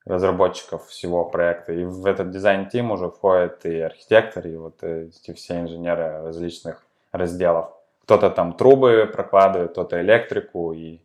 разработчиков 0.05 0.89
всего 0.89 1.25
проекта. 1.25 1.73
И 1.73 1.85
в 1.85 2.05
этот 2.05 2.31
дизайн-тим 2.31 2.91
уже 2.91 3.09
входят 3.09 3.65
и 3.65 3.79
архитекторы, 3.79 4.51
и 4.51 4.57
вот 4.57 4.83
эти 4.83 5.33
все 5.35 5.61
инженеры 5.61 6.25
различных 6.25 6.85
разделов. 7.13 7.71
Кто-то 8.03 8.29
там 8.29 8.55
трубы 8.55 9.09
прокладывает, 9.13 9.71
кто-то 9.71 10.01
электрику, 10.01 10.73
и 10.73 10.99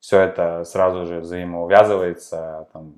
все 0.00 0.22
это 0.22 0.64
сразу 0.64 1.06
же 1.06 1.20
взаимоувязывается, 1.20 2.68
там 2.72 2.94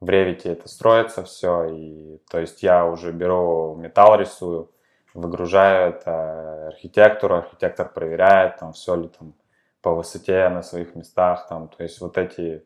в 0.00 0.08
Revit 0.08 0.42
это 0.44 0.68
строится 0.68 1.24
все, 1.24 1.64
и 1.64 2.18
то 2.30 2.38
есть 2.38 2.62
я 2.62 2.86
уже 2.86 3.10
беру 3.10 3.74
металл 3.74 4.20
рисую, 4.20 4.70
выгружаю 5.14 5.90
это 5.90 6.68
архитектору, 6.68 7.38
архитектор 7.38 7.88
проверяет, 7.88 8.58
там 8.58 8.72
все 8.72 8.94
ли 8.94 9.08
там 9.08 9.34
по 9.82 9.94
высоте 9.94 10.48
на 10.48 10.62
своих 10.62 10.94
местах, 10.94 11.48
там, 11.48 11.68
то 11.68 11.82
есть 11.82 12.00
вот 12.00 12.18
эти 12.18 12.64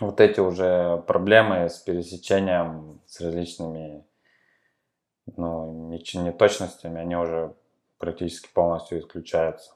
вот 0.00 0.20
эти 0.20 0.40
уже 0.40 1.02
проблемы 1.06 1.68
с 1.68 1.78
пересечением 1.78 3.00
с 3.06 3.20
различными 3.20 4.04
ну, 5.36 5.90
неточностями, 5.90 7.00
они 7.00 7.16
уже 7.16 7.54
практически 7.98 8.48
полностью 8.52 8.98
исключаются. 8.98 9.72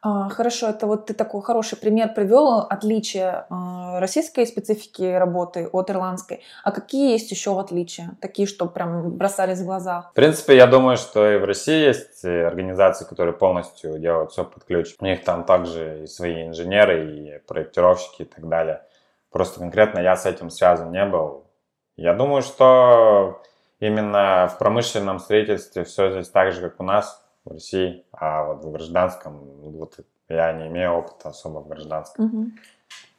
А, 0.00 0.28
хорошо, 0.28 0.68
это 0.68 0.86
вот 0.86 1.06
ты 1.06 1.14
такой 1.14 1.42
хороший 1.42 1.76
пример 1.76 2.14
привел, 2.14 2.60
отличие 2.60 3.46
а, 3.50 3.98
российской 3.98 4.46
специфики 4.46 5.02
работы 5.02 5.68
от 5.72 5.90
ирландской. 5.90 6.42
А 6.62 6.70
какие 6.70 7.12
есть 7.12 7.30
еще 7.32 7.58
отличия? 7.58 8.16
Такие, 8.20 8.46
что 8.46 8.66
прям 8.66 9.16
бросались 9.16 9.58
в 9.58 9.64
глаза? 9.64 10.10
В 10.12 10.14
принципе, 10.14 10.56
я 10.56 10.68
думаю, 10.68 10.96
что 10.96 11.28
и 11.28 11.38
в 11.38 11.44
России 11.44 11.86
есть 11.86 12.24
организации, 12.24 13.06
которые 13.06 13.34
полностью 13.34 13.98
делают 13.98 14.30
все 14.30 14.44
под 14.44 14.62
ключ. 14.64 14.94
У 15.00 15.04
них 15.04 15.24
там 15.24 15.44
также 15.44 16.04
и 16.04 16.06
свои 16.06 16.46
инженеры, 16.46 17.16
и 17.16 17.38
проектировщики 17.48 18.22
и 18.22 18.26
так 18.26 18.48
далее. 18.48 18.82
Просто 19.30 19.60
конкретно 19.60 19.98
я 19.98 20.16
с 20.16 20.26
этим 20.26 20.50
связан 20.50 20.90
не 20.90 21.04
был. 21.04 21.44
Я 21.96 22.14
думаю, 22.14 22.42
что 22.42 23.42
именно 23.80 24.48
в 24.48 24.58
промышленном 24.58 25.18
строительстве 25.18 25.84
все 25.84 26.10
здесь 26.10 26.28
так 26.28 26.52
же, 26.52 26.60
как 26.60 26.80
у 26.80 26.84
нас 26.84 27.24
в 27.44 27.52
России, 27.52 28.04
а 28.12 28.44
вот 28.44 28.64
в 28.64 28.70
гражданском, 28.70 29.38
вот 29.72 29.98
я 30.28 30.52
не 30.52 30.68
имею 30.68 30.92
опыта 30.92 31.30
особо 31.30 31.60
в 31.60 31.68
гражданском. 31.68 32.24
Угу. 32.24 32.46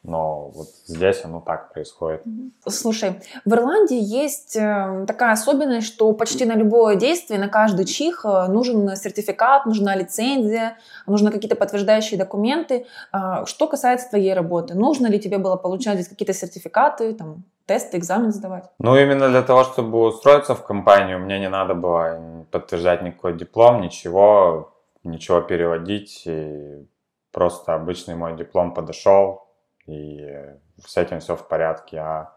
Но 0.02 0.48
вот 0.54 0.68
здесь 0.86 1.22
оно 1.24 1.42
так 1.42 1.74
происходит. 1.74 2.22
Слушай, 2.66 3.20
в 3.44 3.52
Ирландии 3.52 4.00
есть 4.00 4.56
э, 4.56 5.04
такая 5.06 5.32
особенность, 5.32 5.86
что 5.86 6.10
почти 6.14 6.46
на 6.46 6.54
любое 6.54 6.96
действие, 6.96 7.38
на 7.38 7.48
каждый 7.48 7.84
чих 7.84 8.24
э, 8.24 8.46
нужен 8.46 8.96
сертификат, 8.96 9.66
нужна 9.66 9.94
лицензия, 9.94 10.78
нужны 11.06 11.30
какие-то 11.30 11.54
подтверждающие 11.54 12.18
документы. 12.18 12.86
А, 13.12 13.44
что 13.44 13.66
касается 13.66 14.08
твоей 14.08 14.32
работы, 14.32 14.74
нужно 14.74 15.06
ли 15.06 15.20
тебе 15.20 15.36
было 15.36 15.56
получать 15.56 15.96
здесь 15.96 16.08
какие-то 16.08 16.32
сертификаты, 16.32 17.12
там, 17.12 17.44
тесты, 17.66 17.98
экзамен 17.98 18.32
сдавать? 18.32 18.70
Ну, 18.78 18.96
именно 18.96 19.28
для 19.28 19.42
того, 19.42 19.64
чтобы 19.64 20.00
устроиться 20.06 20.54
в 20.54 20.64
компанию, 20.64 21.18
мне 21.18 21.38
не 21.38 21.50
надо 21.50 21.74
было 21.74 22.46
подтверждать 22.50 23.02
никакой 23.02 23.36
диплом, 23.36 23.82
ничего, 23.82 24.72
ничего 25.04 25.42
переводить. 25.42 26.22
И 26.24 26.86
просто 27.32 27.74
обычный 27.74 28.14
мой 28.14 28.34
диплом 28.34 28.72
подошел, 28.72 29.49
и 29.90 30.56
с 30.84 30.96
этим 30.96 31.20
все 31.20 31.36
в 31.36 31.48
порядке. 31.48 31.98
А 31.98 32.32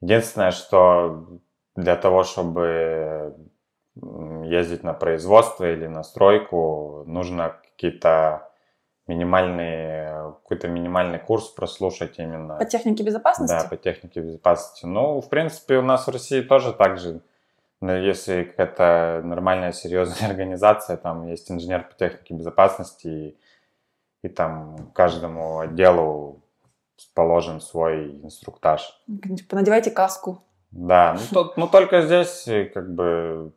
единственное, 0.00 0.50
что 0.50 1.40
для 1.76 1.96
того, 1.96 2.24
чтобы 2.24 3.34
ездить 4.44 4.82
на 4.82 4.92
производство 4.92 5.70
или 5.70 5.86
на 5.86 6.02
стройку, 6.02 7.04
нужно 7.06 7.56
какие-то 7.62 8.50
минимальный, 9.06 10.32
какой-то 10.42 10.68
минимальный 10.68 11.18
курс 11.18 11.48
прослушать 11.48 12.18
именно. 12.18 12.56
По 12.56 12.64
технике 12.64 13.04
безопасности? 13.04 13.54
Да, 13.54 13.68
по 13.68 13.76
технике 13.76 14.20
безопасности. 14.20 14.86
Ну, 14.86 15.20
в 15.20 15.28
принципе, 15.28 15.76
у 15.76 15.82
нас 15.82 16.06
в 16.06 16.10
России 16.10 16.40
тоже 16.40 16.72
так 16.72 16.98
же. 16.98 17.20
Но 17.80 17.94
если 17.94 18.44
какая-то 18.44 19.20
нормальная, 19.24 19.72
серьезная 19.72 20.28
организация, 20.30 20.96
там 20.96 21.26
есть 21.26 21.50
инженер 21.50 21.86
по 21.88 21.94
технике 21.94 22.34
безопасности, 22.34 23.06
и, 23.06 23.38
и 24.22 24.28
там 24.28 24.90
каждому 24.94 25.58
отделу 25.58 26.43
положен 27.14 27.60
свой 27.60 28.10
инструктаж. 28.22 29.00
Типа, 29.36 29.56
надевайте 29.56 29.90
каску. 29.90 30.42
Да, 30.70 31.14
ну, 31.14 31.20
то, 31.32 31.52
ну 31.56 31.68
только 31.68 32.02
здесь 32.02 32.44
как 32.72 32.92
бы 32.94 33.52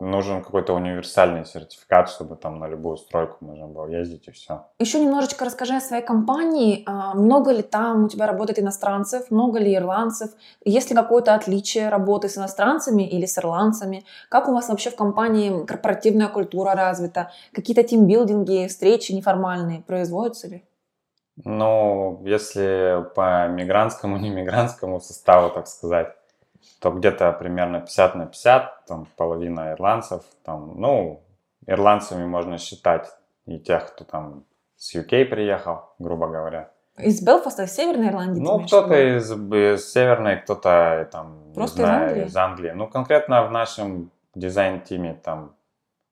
нужен 0.00 0.42
какой-то 0.42 0.74
универсальный 0.74 1.46
сертификат, 1.46 2.10
чтобы 2.10 2.36
там 2.36 2.58
на 2.58 2.68
любую 2.68 2.96
стройку 2.96 3.36
можно 3.40 3.66
было 3.66 3.86
ездить 3.86 4.28
и 4.28 4.30
все. 4.30 4.66
Еще 4.78 5.00
немножечко 5.00 5.44
расскажи 5.44 5.76
о 5.76 5.80
своей 5.80 6.04
компании. 6.04 6.82
А, 6.86 7.14
много 7.14 7.52
ли 7.52 7.62
там 7.62 8.04
у 8.04 8.08
тебя 8.08 8.26
работает 8.26 8.58
иностранцев, 8.58 9.30
много 9.30 9.58
ли 9.58 9.74
ирландцев? 9.74 10.30
Есть 10.64 10.90
ли 10.90 10.96
какое-то 10.96 11.34
отличие 11.34 11.88
работы 11.88 12.28
с 12.28 12.36
иностранцами 12.36 13.02
или 13.02 13.26
с 13.26 13.38
ирландцами? 13.38 14.04
Как 14.28 14.48
у 14.48 14.52
вас 14.52 14.68
вообще 14.68 14.90
в 14.90 14.96
компании 14.96 15.64
корпоративная 15.64 16.28
культура 16.28 16.74
развита? 16.74 17.30
Какие-то 17.52 17.82
тимбилдинги, 17.82 18.66
встречи 18.68 19.12
неформальные 19.12 19.80
производятся 19.80 20.48
ли? 20.48 20.64
Ну, 21.44 22.22
если 22.24 23.04
по 23.14 23.48
мигрантскому, 23.48 24.16
не 24.18 24.30
мигрантскому 24.30 25.00
составу, 25.00 25.50
так 25.50 25.66
сказать, 25.66 26.14
то 26.80 26.90
где-то 26.90 27.32
примерно 27.32 27.80
50 27.80 28.14
на 28.14 28.26
50, 28.26 28.86
там 28.86 29.06
половина 29.16 29.72
ирландцев, 29.72 30.22
там, 30.44 30.80
ну, 30.80 31.22
ирландцами 31.66 32.26
можно 32.26 32.58
считать 32.58 33.08
и 33.46 33.58
тех, 33.58 33.92
кто 33.92 34.04
там 34.04 34.44
с 34.76 34.94
UK 34.94 35.26
приехал, 35.26 35.90
грубо 35.98 36.28
говоря. 36.28 36.70
Из 36.98 37.22
Белфаста, 37.22 37.64
из 37.64 37.74
Северной 37.74 38.08
Ирландии? 38.08 38.40
Ну, 38.40 38.60
кто-то 38.64 39.18
из, 39.18 39.30
из 39.30 39.92
Северной, 39.92 40.36
кто-то 40.36 41.08
там, 41.12 41.52
Просто 41.54 41.80
не 41.80 41.84
знаю, 41.84 42.06
из 42.06 42.10
Англии? 42.10 42.26
из 42.26 42.36
Англии. 42.36 42.70
Ну, 42.70 42.88
конкретно 42.88 43.46
в 43.46 43.50
нашем 43.50 44.10
design 44.34 44.78
team 44.78 45.07
е 45.07 45.14
там 45.22 45.54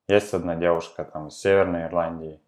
есть 0.09 0.35
одна 0.35 0.57
девушка 0.57 1.05
там 1.05 1.29
из 1.29 1.39
Северной 1.39 1.85
Ирландии. 1.85 2.41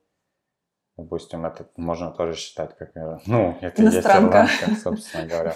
Допустим, 0.97 1.45
это 1.45 1.67
можно 1.77 2.11
тоже 2.11 2.35
считать 2.37 2.77
как, 2.77 2.97
э, 2.97 3.19
ну, 3.27 3.59
это 3.61 3.83
есть 3.83 3.99
ирландка, 3.99 4.75
собственно 4.83 5.27
говоря. 5.27 5.55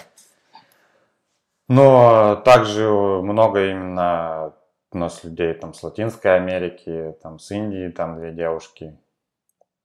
Но 1.67 2.35
также 2.35 2.89
много 2.89 3.69
именно 3.69 4.53
у 4.91 4.97
нас 4.97 5.23
людей 5.23 5.53
там 5.53 5.73
с 5.73 5.81
Латинской 5.83 6.35
Америки, 6.35 7.15
там 7.23 7.39
с 7.39 7.49
Индии, 7.51 7.89
там 7.89 8.17
две 8.17 8.31
девушки, 8.33 8.99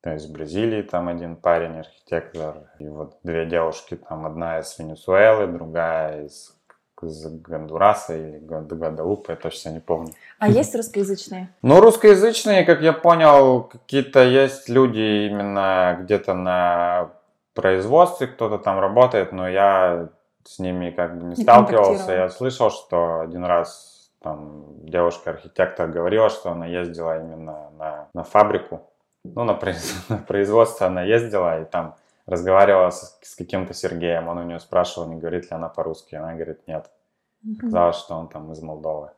то 0.03 0.13
есть 0.13 0.27
из 0.27 0.31
Бразилии 0.31 0.83
там 0.83 1.09
один 1.09 1.37
парень, 1.37 1.79
архитектор, 1.79 2.71
и 2.79 2.89
вот 2.89 3.19
две 3.23 3.47
девушки, 3.47 3.97
там 3.97 4.27
одна 4.27 4.59
из 4.61 4.79
Венесуэлы, 4.79 5.47
другая 5.47 6.25
из, 6.25 6.56
из 7.03 7.27
Гондураса 7.27 8.17
или 8.17 8.39
Гвад- 8.39 8.67
Гваделупы, 8.69 9.33
я 9.33 9.37
точно 9.37 9.71
не 9.71 9.81
помню. 9.81 10.13
А 10.39 10.49
есть 10.49 10.75
русскоязычные? 10.75 11.49
Ну, 11.63 11.81
русскоязычные, 11.81 12.65
как 12.65 12.81
я 12.81 12.93
понял, 12.93 13.63
какие-то 13.65 14.25
есть 14.25 14.69
люди 14.69 15.29
именно 15.29 15.99
где-то 16.01 16.35
на 16.35 17.11
производстве, 17.55 18.27
кто-то 18.27 18.59
там 18.59 18.81
работает, 18.81 19.33
но 19.33 19.49
я 19.49 20.09
с 20.45 20.59
ними 20.59 20.91
как 20.91 21.19
бы 21.19 21.25
не 21.25 21.37
Не 21.37 21.43
сталкивался. 21.43 22.13
Я 22.13 22.29
слышал, 22.29 22.71
что 22.71 23.21
один 23.21 23.45
раз 23.45 24.11
там 24.23 24.65
девушка-архитектор 24.85 25.89
говорила, 25.89 26.31
что 26.31 26.51
она 26.51 26.67
ездила 26.67 27.19
именно 27.19 27.71
на, 27.79 28.09
на 28.15 28.25
фабрику, 28.25 28.83
ну, 29.25 29.45
на, 29.45 29.59
на 30.09 30.17
производство 30.19 30.87
она 30.87 31.03
ездила 31.03 31.61
и 31.61 31.65
там 31.65 31.97
разговаривала 32.27 32.91
с, 32.91 33.19
с 33.23 33.35
каким-то 33.37 33.73
Сергеем. 33.73 34.29
Он 34.29 34.39
у 34.39 34.43
нее 34.43 34.61
спрашивал, 34.61 35.09
не 35.09 35.17
говорит 35.17 35.45
ли 35.45 35.51
она 35.51 35.69
по-русски. 35.69 36.17
Она 36.17 36.35
говорит, 36.35 36.61
нет. 36.67 36.91
Казалось, 37.61 37.97
что 37.97 38.15
он 38.15 38.29
там 38.29 38.53
из 38.53 38.61
Молдовы. 38.61 39.11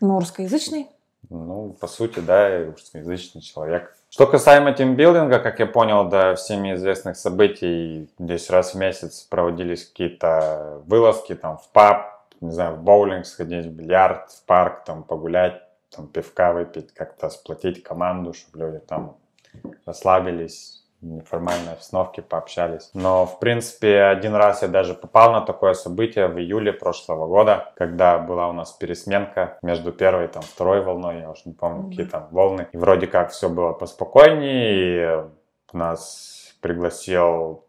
Ну, 0.00 0.20
русскоязычный? 0.20 0.88
Ну, 1.28 1.76
по 1.80 1.86
сути, 1.86 2.20
да, 2.20 2.64
русскоязычный 2.64 3.42
человек. 3.42 3.94
Что 4.10 4.26
касаемо 4.26 4.72
тимбилдинга, 4.72 5.38
как 5.38 5.58
я 5.58 5.66
понял, 5.66 6.08
до 6.08 6.34
всеми 6.36 6.74
известных 6.74 7.16
событий 7.16 8.08
здесь 8.18 8.48
раз 8.48 8.74
в 8.74 8.78
месяц 8.78 9.20
проводились 9.22 9.86
какие-то 9.86 10.82
вылазки 10.86 11.34
там 11.34 11.58
в 11.58 11.68
паб, 11.70 12.24
не 12.40 12.50
знаю, 12.50 12.76
в 12.76 12.82
боулинг 12.82 13.26
сходить, 13.26 13.66
в 13.66 13.70
бильярд, 13.70 14.30
в 14.30 14.44
парк, 14.44 14.84
там 14.84 15.02
погулять, 15.02 15.60
там 15.90 16.06
пивка 16.06 16.52
выпить, 16.52 16.94
как-то 16.94 17.28
сплотить 17.28 17.82
команду, 17.82 18.32
чтобы 18.32 18.64
люди 18.64 18.78
там 18.78 19.16
расслабились, 19.84 20.84
неформальной 21.00 21.72
обстановке 21.74 22.22
пообщались. 22.22 22.90
Но, 22.94 23.24
в 23.26 23.38
принципе, 23.38 24.02
один 24.02 24.34
раз 24.34 24.62
я 24.62 24.68
даже 24.68 24.94
попал 24.94 25.32
на 25.32 25.40
такое 25.40 25.74
событие 25.74 26.26
в 26.28 26.38
июле 26.38 26.72
прошлого 26.72 27.26
года, 27.26 27.72
когда 27.76 28.18
была 28.18 28.48
у 28.48 28.52
нас 28.52 28.72
пересменка 28.72 29.58
между 29.62 29.92
первой 29.92 30.24
и 30.24 30.28
там, 30.28 30.42
второй 30.42 30.82
волной, 30.82 31.20
я 31.20 31.30
уж 31.30 31.44
не 31.44 31.52
помню, 31.52 31.80
Мгм. 31.82 31.90
какие 31.90 32.06
там 32.06 32.28
волны. 32.30 32.68
И 32.72 32.76
вроде 32.76 33.06
как 33.06 33.30
все 33.30 33.48
было 33.48 33.72
поспокойнее, 33.72 35.30
и 35.72 35.76
нас 35.76 36.54
пригласил, 36.60 37.64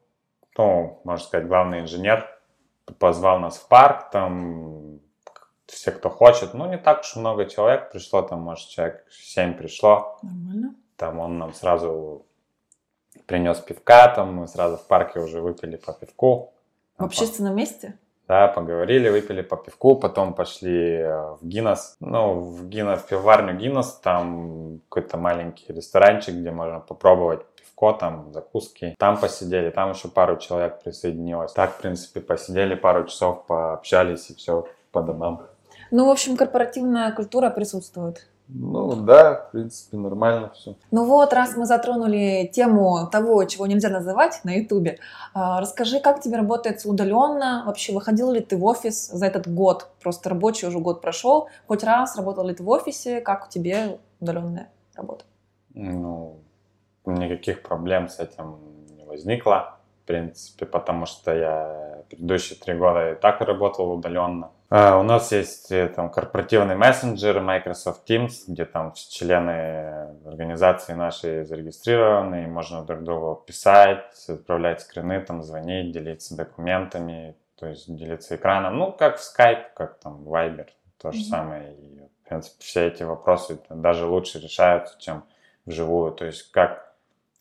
ну, 0.58 1.00
можно 1.04 1.24
сказать, 1.26 1.48
главный 1.48 1.82
инженер, 1.82 2.28
позвал 2.98 3.40
нас 3.40 3.58
в 3.58 3.68
парк, 3.68 4.10
там 4.10 5.00
все, 5.68 5.92
кто 5.92 6.10
хочет, 6.10 6.56
ну, 6.56 6.68
не 6.68 6.78
так 6.80 7.02
уж 7.02 7.16
много 7.16 7.46
человек 7.46 7.92
пришло, 7.92 8.24
там, 8.24 8.42
может, 8.42 8.68
человек 8.70 9.06
7 9.12 9.54
пришло, 9.54 10.18
Нормально. 10.24 10.74
там 10.98 11.20
он 11.20 11.38
нам 11.38 11.54
сразу 11.54 12.26
принес 13.26 13.60
пивка, 13.60 14.08
там 14.16 14.36
мы 14.36 14.48
сразу 14.48 14.78
в 14.78 14.88
парке 14.88 15.20
уже 15.20 15.42
выпили 15.42 15.78
по 15.78 15.94
пивку. 15.94 16.54
В 16.98 17.04
общественном 17.04 17.56
месте? 17.56 17.98
Да, 18.30 18.48
поговорили, 18.48 19.10
выпили 19.10 19.42
по 19.42 19.58
пивку, 19.58 19.96
потом 19.96 20.36
пошли 20.36 20.98
э, 20.98 21.36
в 21.42 21.48
Гиннес. 21.48 21.96
Ну, 22.00 22.42
в 22.42 22.68
Гиннес, 22.70 23.00
в 23.00 23.08
пивоварню 23.08 23.58
Гиннес, 23.58 24.00
там 24.04 24.82
какой-то 24.88 25.18
маленький 25.18 25.74
ресторанчик, 25.74 26.36
где 26.36 26.52
можно 26.52 26.80
попробовать 26.80 27.44
пивко, 27.56 27.94
там 27.94 28.32
закуски. 28.32 28.96
Там 29.00 29.18
посидели, 29.20 29.72
там 29.72 29.92
еще 29.92 30.10
пару 30.10 30.38
человек 30.38 30.84
присоединилось. 30.84 31.54
Так, 31.54 31.72
в 31.72 31.82
принципе, 31.82 32.20
посидели 32.20 32.76
пару 32.76 33.08
часов, 33.08 33.48
пообщались 33.48 34.30
и 34.30 34.36
все 34.36 34.68
по 34.92 35.02
домам. 35.02 35.48
Ну, 35.90 36.06
в 36.06 36.10
общем, 36.12 36.38
корпоративная 36.38 37.12
культура 37.12 37.50
присутствует. 37.50 38.28
Ну 38.52 38.96
да, 38.96 39.36
в 39.36 39.52
принципе, 39.52 39.98
нормально 39.98 40.52
все. 40.56 40.76
Ну 40.90 41.06
вот, 41.06 41.34
раз 41.34 41.56
мы 41.56 41.66
затронули 41.66 42.50
тему 42.52 43.08
того, 43.12 43.44
чего 43.44 43.68
нельзя 43.68 43.90
называть 43.90 44.42
на 44.44 44.56
Ютубе, 44.56 44.98
а, 45.36 45.62
расскажи, 45.62 46.00
как 46.00 46.20
тебе 46.20 46.38
работается 46.38 46.90
удаленно? 46.90 47.64
Вообще, 47.68 47.94
выходил 47.94 48.32
ли 48.32 48.40
ты 48.40 48.58
в 48.58 48.66
офис 48.66 49.08
за 49.08 49.28
этот 49.28 49.48
год? 49.48 49.92
Просто 50.02 50.30
рабочий 50.30 50.68
уже 50.68 50.80
год 50.80 51.02
прошел. 51.02 51.48
Хоть 51.68 51.84
раз 51.84 52.18
работал 52.18 52.48
ли 52.48 52.56
ты 52.56 52.64
в 52.64 52.70
офисе? 52.70 53.22
Как 53.22 53.48
у 53.48 53.50
тебя 53.50 53.98
удаленная 54.20 54.70
работа? 54.96 55.26
Ну, 55.76 56.40
никаких 57.06 57.62
проблем 57.62 58.10
с 58.10 58.20
этим 58.20 58.58
не 58.98 59.06
возникло, 59.06 59.79
принципе, 60.10 60.66
потому 60.66 61.06
что 61.06 61.36
я 61.36 62.02
предыдущие 62.10 62.58
три 62.58 62.74
года 62.74 63.12
и 63.12 63.16
так 63.16 63.42
работал 63.42 63.92
удаленно. 63.92 64.50
А, 64.72 64.98
у 64.98 65.04
нас 65.04 65.32
есть 65.32 65.72
э, 65.72 65.88
там 65.88 66.10
корпоративный 66.10 66.76
мессенджер 66.76 67.40
Microsoft 67.42 68.10
Teams, 68.10 68.32
где 68.48 68.66
там 68.66 68.94
члены 68.94 70.16
организации 70.26 70.94
нашей 70.94 71.46
зарегистрированы, 71.46 72.46
и 72.46 72.48
можно 72.48 72.84
друг 72.84 73.04
другу 73.04 73.44
писать, 73.46 74.26
отправлять 74.28 74.82
скрины, 74.82 75.22
там, 75.22 75.44
звонить, 75.44 75.92
делиться 75.92 76.36
документами, 76.36 77.36
то 77.60 77.68
есть 77.68 77.96
делиться 77.96 78.36
экраном. 78.36 78.80
Ну, 78.80 78.92
как 78.92 79.18
в 79.18 79.22
Skype, 79.22 79.66
как 79.76 80.00
там 80.00 80.24
в 80.24 80.34
Viber, 80.34 80.70
то 81.00 81.12
же 81.12 81.20
Мгм. 81.20 81.28
самое. 81.28 81.74
И, 81.74 82.00
в 82.26 82.30
принципе, 82.30 82.64
все 82.64 82.88
эти 82.88 83.04
вопросы 83.04 83.60
даже 83.70 84.08
лучше 84.08 84.40
решаются, 84.40 85.00
чем 85.00 85.24
вживую. 85.68 86.14
То 86.14 86.26
есть 86.26 86.52
как 86.52 86.89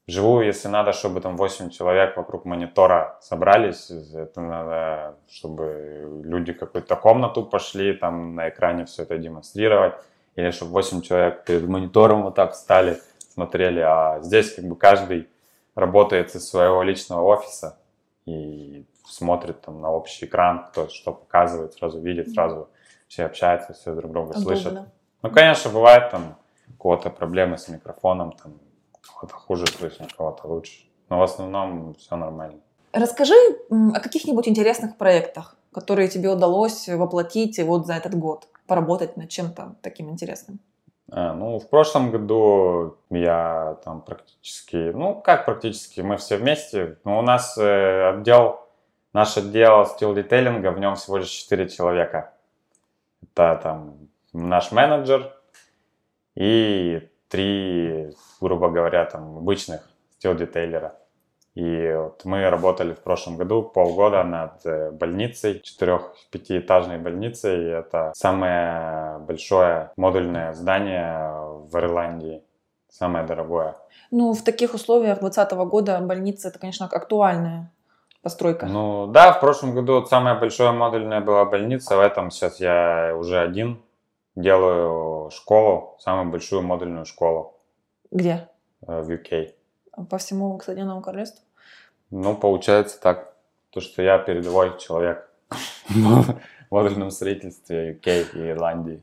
вживую, 0.08 0.46
если 0.46 0.68
надо, 0.68 0.92
чтобы 0.92 1.20
там 1.20 1.36
8 1.36 1.70
человек 1.70 2.16
вокруг 2.16 2.46
монитора 2.46 3.18
собрались, 3.20 3.90
это 3.90 4.40
надо, 4.40 5.16
чтобы 5.28 6.22
люди 6.24 6.52
какую-то 6.52 6.96
комнату 6.96 7.44
пошли, 7.44 7.92
там 7.92 8.34
на 8.34 8.48
экране 8.48 8.84
все 8.86 9.02
это 9.02 9.18
демонстрировать, 9.18 9.94
или 10.34 10.50
чтобы 10.50 10.72
8 10.72 11.02
человек 11.02 11.44
перед 11.44 11.68
монитором 11.68 12.22
вот 12.22 12.34
так 12.34 12.52
встали, 12.52 12.98
смотрели, 13.34 13.80
а 13.80 14.20
здесь 14.20 14.54
как 14.54 14.64
бы 14.64 14.76
каждый 14.76 15.28
работает 15.74 16.34
из 16.34 16.48
своего 16.48 16.82
личного 16.82 17.22
офиса 17.22 17.78
и 18.24 18.86
смотрит 19.06 19.60
там 19.60 19.80
на 19.80 19.90
общий 19.90 20.24
экран, 20.24 20.64
кто 20.64 20.88
что 20.88 21.12
показывает, 21.12 21.74
сразу 21.74 22.00
видит, 22.00 22.30
сразу 22.30 22.68
все 23.08 23.26
общаются, 23.26 23.74
все 23.74 23.94
друг 23.94 24.12
друга 24.12 24.38
слышат. 24.38 24.72
Удобно. 24.72 24.92
Ну, 25.22 25.30
конечно, 25.30 25.70
бывает 25.70 26.10
там 26.10 26.36
у 26.68 26.82
кого-то 26.82 27.10
проблемы 27.10 27.58
с 27.58 27.68
микрофоном, 27.68 28.32
там 28.32 28.54
кого-то 29.08 29.34
хуже 29.34 29.66
слышно, 29.66 30.06
кого-то 30.16 30.46
лучше. 30.46 30.84
Но 31.08 31.18
в 31.18 31.22
основном 31.22 31.94
все 31.94 32.16
нормально. 32.16 32.60
Расскажи 32.92 33.34
о 33.70 34.00
каких-нибудь 34.00 34.48
интересных 34.48 34.96
проектах, 34.96 35.56
которые 35.72 36.08
тебе 36.08 36.30
удалось 36.30 36.88
воплотить 36.88 37.58
вот 37.60 37.86
за 37.86 37.94
этот 37.94 38.14
год, 38.14 38.48
поработать 38.66 39.16
над 39.16 39.28
чем-то 39.28 39.76
таким 39.82 40.10
интересным. 40.10 40.60
А, 41.10 41.32
ну, 41.32 41.58
в 41.58 41.68
прошлом 41.68 42.10
году 42.10 42.98
я 43.10 43.78
там 43.84 44.02
практически, 44.02 44.92
ну, 44.94 45.14
как 45.14 45.46
практически, 45.46 46.00
мы 46.00 46.16
все 46.16 46.36
вместе, 46.36 46.98
ну, 47.04 47.18
у 47.18 47.22
нас 47.22 47.56
э, 47.56 48.10
отдел, 48.10 48.60
наш 49.12 49.36
отдел 49.36 49.86
стил 49.86 50.14
детейлинга, 50.14 50.70
в 50.70 50.78
нем 50.78 50.96
всего 50.96 51.18
лишь 51.18 51.30
4 51.30 51.68
человека. 51.68 52.34
Это 53.22 53.58
там 53.62 54.08
наш 54.32 54.70
менеджер 54.70 55.34
и 56.34 57.08
три, 57.28 58.14
грубо 58.40 58.68
говоря, 58.68 59.04
там 59.04 59.38
обычных 59.38 59.80
стил-детейлера. 60.18 60.96
И 61.54 61.92
вот 61.96 62.24
мы 62.24 62.48
работали 62.50 62.92
в 62.92 63.00
прошлом 63.00 63.36
году 63.36 63.62
полгода 63.62 64.22
над 64.22 64.64
э, 64.64 64.92
больницей, 64.92 65.60
четырех-пятиэтажной 65.60 66.98
больницей. 66.98 67.72
Это 67.72 68.12
самое 68.14 69.18
большое 69.18 69.90
модульное 69.96 70.52
здание 70.52 71.32
в 71.68 71.76
Ирландии, 71.76 72.44
самое 72.88 73.26
дорогое. 73.26 73.74
Ну, 74.12 74.34
в 74.34 74.42
таких 74.42 74.74
условиях 74.74 75.18
2020 75.18 75.58
года 75.68 75.98
больница, 76.00 76.48
это, 76.48 76.60
конечно, 76.60 76.86
актуальная 76.86 77.72
постройка. 78.22 78.66
Ну, 78.66 79.08
да, 79.08 79.32
в 79.32 79.40
прошлом 79.40 79.74
году 79.74 79.94
вот 79.94 80.08
самая 80.08 80.38
большая 80.38 80.70
модульная 80.70 81.20
была 81.20 81.44
больница, 81.44 81.96
в 81.96 82.00
этом 82.00 82.30
сейчас 82.30 82.60
я 82.60 83.16
уже 83.18 83.40
один 83.40 83.80
делаю 84.40 85.30
школу, 85.30 85.96
самую 85.98 86.30
большую 86.30 86.62
модульную 86.62 87.04
школу. 87.04 87.54
Где? 88.10 88.48
Э, 88.86 89.02
в 89.02 89.10
UK. 89.10 89.54
По 90.08 90.18
всему 90.18 90.58
Соединенному 90.60 91.02
Королевству? 91.02 91.44
Ну, 92.10 92.36
получается 92.36 93.00
так, 93.00 93.34
то, 93.70 93.80
что 93.80 94.02
я 94.02 94.18
передовой 94.18 94.78
человек 94.78 95.28
в 95.88 96.36
модульном 96.70 97.10
строительстве 97.10 97.94
UK 97.94 98.26
и 98.34 98.50
Ирландии. 98.50 99.02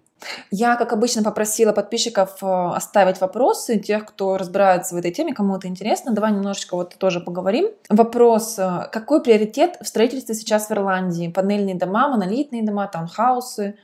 Я, 0.49 0.75
как 0.77 0.93
обычно, 0.93 1.23
попросила 1.23 1.73
подписчиков 1.73 2.41
э, 2.41 2.47
оставить 2.47 3.19
вопросы, 3.19 3.77
тех, 3.77 4.05
кто 4.05 4.37
разбирается 4.37 4.95
в 4.95 4.97
этой 4.97 5.11
теме, 5.11 5.33
кому 5.33 5.57
это 5.57 5.67
интересно. 5.67 6.13
Давай 6.13 6.31
немножечко 6.31 6.75
вот 6.75 6.95
тоже 6.97 7.19
поговорим. 7.19 7.69
Вопрос. 7.89 8.57
Э, 8.57 8.87
какой 8.91 9.21
приоритет 9.21 9.77
в 9.81 9.87
строительстве 9.87 10.33
сейчас 10.33 10.69
в 10.69 10.71
Ирландии? 10.71 11.27
Панельные 11.27 11.75
дома, 11.75 12.07
монолитные 12.07 12.63
дома, 12.63 12.87
таунхаусы? 12.87 13.75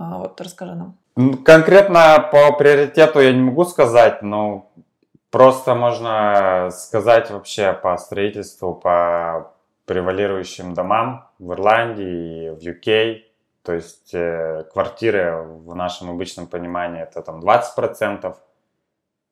А, 0.00 0.16
вот 0.16 0.40
расскажи 0.40 0.74
нам. 0.74 0.96
Конкретно 1.44 2.26
по 2.32 2.52
приоритету 2.52 3.20
я 3.20 3.34
не 3.34 3.42
могу 3.42 3.64
сказать, 3.64 4.22
но 4.22 4.70
просто 5.30 5.74
можно 5.74 6.70
сказать 6.72 7.30
вообще 7.30 7.74
по 7.74 7.94
строительству, 7.98 8.74
по 8.74 9.52
превалирующим 9.84 10.72
домам 10.72 11.28
в 11.38 11.52
Ирландии 11.52 12.46
и 12.46 12.50
в 12.50 12.58
UK. 12.58 13.24
То 13.62 13.74
есть 13.74 14.14
э, 14.14 14.64
квартиры 14.72 15.42
в 15.42 15.74
нашем 15.74 16.08
обычном 16.10 16.46
понимании 16.46 17.02
это 17.02 17.20
там 17.20 17.40
20%, 17.40 18.36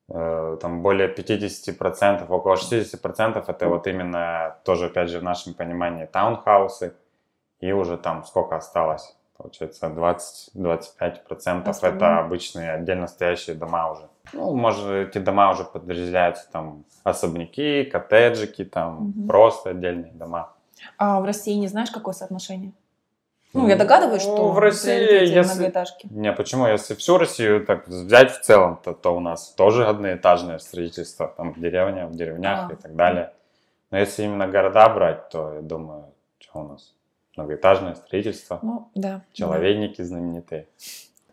э, 0.09 0.57
там 0.61 0.83
более 0.83 1.11
50%, 1.11 2.27
около 2.29 2.53
60% 2.53 3.43
это 3.47 3.67
вот 3.67 3.87
именно 3.87 4.57
тоже 4.63 4.85
опять 4.85 5.09
же 5.09 5.19
в 5.19 5.23
нашем 5.23 5.55
понимании 5.55 6.05
таунхаусы. 6.05 6.93
И 7.59 7.71
уже 7.71 7.97
там 7.97 8.23
сколько 8.23 8.55
осталось? 8.55 9.18
Получается, 9.39 9.87
20-25% 9.87 11.73
это 11.81 12.19
обычные 12.19 12.73
отдельно 12.73 13.07
стоящие 13.07 13.55
дома 13.55 13.89
уже. 13.89 14.09
Ну, 14.33 14.53
может, 14.53 14.85
эти 14.85 15.17
дома 15.17 15.49
уже 15.51 15.63
подразделяются 15.63 16.51
там 16.51 16.83
особняки, 17.05 17.85
коттеджики, 17.85 18.65
там 18.65 19.11
угу. 19.11 19.27
просто 19.27 19.69
отдельные 19.69 20.11
дома. 20.11 20.51
А 20.97 21.21
в 21.21 21.23
России 21.23 21.53
не 21.53 21.69
знаешь, 21.69 21.89
какое 21.89 22.13
соотношение? 22.13 22.73
Ну, 23.53 23.69
я 23.69 23.77
догадываюсь, 23.77 24.25
ну, 24.25 24.35
что 24.35 24.49
в 24.49 24.59
России, 24.59 25.25
если... 25.25 25.73
Не, 26.09 26.33
почему? 26.33 26.67
Если 26.67 26.93
всю 26.95 27.17
Россию 27.17 27.65
так 27.65 27.87
взять 27.87 28.31
в 28.31 28.41
целом, 28.41 28.77
то, 28.83 28.91
то 28.91 29.15
у 29.15 29.21
нас 29.21 29.53
тоже 29.53 29.87
одноэтажное 29.87 30.59
строительство, 30.59 31.29
там 31.29 31.53
в 31.53 31.59
деревнях, 31.61 32.09
в 32.09 32.15
деревнях 32.15 32.69
а. 32.69 32.73
и 32.73 32.75
так 32.75 32.93
далее. 32.93 33.31
Но 33.89 33.97
если 33.99 34.23
именно 34.23 34.47
города 34.47 34.89
брать, 34.89 35.29
то 35.29 35.53
я 35.53 35.61
думаю, 35.61 36.13
что 36.39 36.59
у 36.59 36.67
нас? 36.67 36.93
Многоэтажное 37.39 37.95
строительство. 37.95 38.59
Ну, 38.61 38.89
да. 38.95 39.21
Человейники 39.33 39.97
да. 40.01 40.03
знаменитые. 40.05 40.67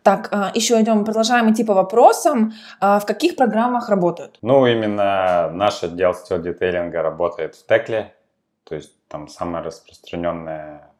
Так, 0.02 0.28
а, 0.30 0.52
еще 0.54 0.80
идем, 0.80 1.04
продолжаем 1.04 1.52
идти 1.52 1.64
по 1.64 1.74
вопросам. 1.74 2.52
А, 2.80 3.00
в 3.00 3.06
каких 3.06 3.34
программах 3.34 3.88
работают? 3.88 4.38
Ну, 4.40 4.66
именно 4.66 5.50
наш 5.52 5.82
отдел 5.82 6.14
стил 6.14 6.40
детейлинга 6.40 7.02
работает 7.02 7.56
в 7.56 7.66
Текле. 7.66 8.14
То 8.64 8.76
есть 8.76 8.92
там 9.08 9.28
самая 9.28 9.62
распространенная 9.62 10.90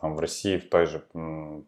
там 0.00 0.14
в 0.14 0.20
России 0.20 0.58
в 0.58 0.68
той 0.68 0.86
же 0.86 1.02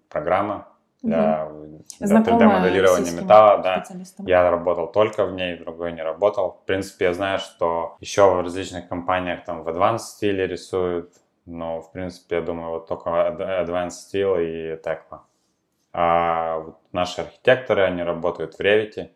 программа 0.09 0.69
для, 1.03 1.47
угу. 1.47 1.85
для 1.99 2.21
3D-моделирования 2.21 3.13
металла. 3.13 3.63
Да. 3.63 3.85
Я 4.19 4.51
работал 4.51 4.87
только 4.87 5.25
в 5.25 5.33
ней, 5.33 5.59
другой 5.59 5.93
не 5.93 6.03
работал. 6.03 6.61
В 6.63 6.67
принципе, 6.67 7.07
я 7.07 7.15
знаю, 7.15 7.39
что 7.39 7.97
еще 8.01 8.31
в 8.31 8.41
различных 8.43 8.89
компаниях 8.89 9.45
там 9.45 9.63
в 9.63 9.69
Advanced 9.69 9.99
стиле 9.99 10.47
рисуют, 10.47 11.15
но, 11.51 11.81
в 11.81 11.93
принципе, 11.93 12.37
я 12.37 12.43
думаю, 12.43 12.71
вот 12.71 12.87
только 12.87 13.11
Advanced 13.11 13.91
Steel 14.13 14.43
и 14.43 14.81
Tekla. 14.81 15.21
А 15.93 16.59
вот 16.61 16.79
наши 16.93 17.23
архитекторы, 17.23 17.83
они 17.83 18.03
работают 18.03 18.55
в 18.55 18.61
Revit. 18.61 19.11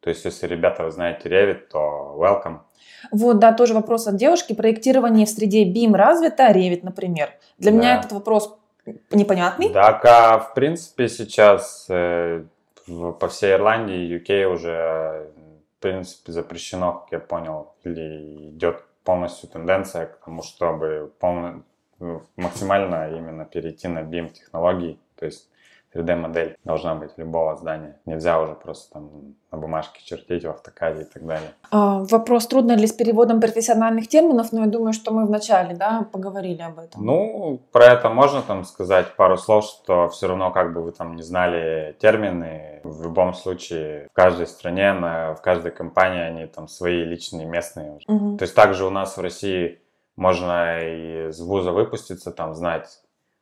То 0.00 0.10
есть, 0.10 0.24
если, 0.24 0.46
ребята, 0.46 0.84
вы 0.84 0.90
знаете 0.90 1.28
Revit, 1.28 1.68
то 1.70 2.14
welcome. 2.18 2.60
Вот, 3.10 3.38
да, 3.38 3.52
тоже 3.52 3.74
вопрос 3.74 4.06
от 4.06 4.16
девушки. 4.16 4.52
Проектирование 4.54 5.26
в 5.26 5.30
среде 5.30 5.64
BIM 5.64 5.94
развито, 5.94 6.50
Revit, 6.50 6.80
например. 6.82 7.30
Для 7.58 7.72
да. 7.72 7.78
меня 7.78 7.98
этот 7.98 8.12
вопрос 8.12 8.58
непонятный. 9.10 9.70
Так, 9.70 10.04
а 10.04 10.38
в 10.38 10.54
принципе 10.54 11.08
сейчас 11.08 11.86
э, 11.88 12.44
в, 12.86 13.12
по 13.12 13.28
всей 13.28 13.52
Ирландии, 13.52 14.16
UK 14.18 14.44
уже, 14.46 15.30
в 15.78 15.82
принципе, 15.82 16.32
запрещено, 16.32 16.92
как 16.92 17.12
я 17.12 17.18
понял, 17.18 17.74
или 17.84 18.50
идет 18.50 18.84
полностью 19.08 19.48
тенденция 19.48 20.04
к 20.04 20.18
тому, 20.18 20.42
чтобы 20.42 21.10
полно, 21.18 21.62
максимально 22.36 23.08
именно 23.16 23.46
перейти 23.46 23.88
на 23.88 24.00
BIM 24.00 24.28
технологии, 24.28 24.98
то 25.16 25.24
есть 25.24 25.48
3D-модель 25.98 26.56
должна 26.64 26.94
быть 26.94 27.10
любого 27.16 27.56
здания. 27.56 28.00
Нельзя 28.06 28.40
уже 28.40 28.54
просто 28.54 28.92
там 28.92 29.34
на 29.50 29.58
бумажке 29.58 30.00
чертить 30.04 30.44
в 30.44 30.50
автокаде 30.50 31.02
и 31.02 31.04
так 31.04 31.26
далее. 31.26 31.50
А, 31.70 32.04
вопрос, 32.04 32.46
трудно 32.46 32.72
ли 32.72 32.86
с 32.86 32.92
переводом 32.92 33.40
профессиональных 33.40 34.08
терминов, 34.08 34.52
но 34.52 34.60
я 34.60 34.66
думаю, 34.66 34.92
что 34.92 35.12
мы 35.12 35.26
вначале 35.26 35.74
да, 35.74 36.06
поговорили 36.12 36.62
об 36.62 36.78
этом. 36.78 37.04
Ну, 37.04 37.60
про 37.72 37.86
это 37.86 38.10
можно 38.10 38.42
там 38.42 38.64
сказать 38.64 39.16
пару 39.16 39.36
слов, 39.36 39.64
что 39.64 40.08
все 40.08 40.28
равно 40.28 40.50
как 40.50 40.72
бы 40.72 40.82
вы 40.82 40.92
там 40.92 41.16
не 41.16 41.22
знали 41.22 41.96
термины, 41.98 42.80
в 42.84 43.02
любом 43.02 43.34
случае 43.34 44.08
в 44.10 44.12
каждой 44.12 44.46
стране, 44.46 44.92
на, 44.92 45.34
в 45.34 45.42
каждой 45.42 45.72
компании 45.72 46.20
они 46.20 46.46
там 46.46 46.68
свои 46.68 47.04
личные, 47.04 47.46
местные. 47.46 47.98
Угу. 48.06 48.36
То 48.36 48.42
есть 48.42 48.54
также 48.54 48.84
у 48.84 48.90
нас 48.90 49.16
в 49.16 49.20
России 49.20 49.80
можно 50.16 50.80
и 50.82 51.32
с 51.32 51.40
вуза 51.40 51.72
выпуститься, 51.72 52.32
там 52.32 52.54
знать 52.54 52.88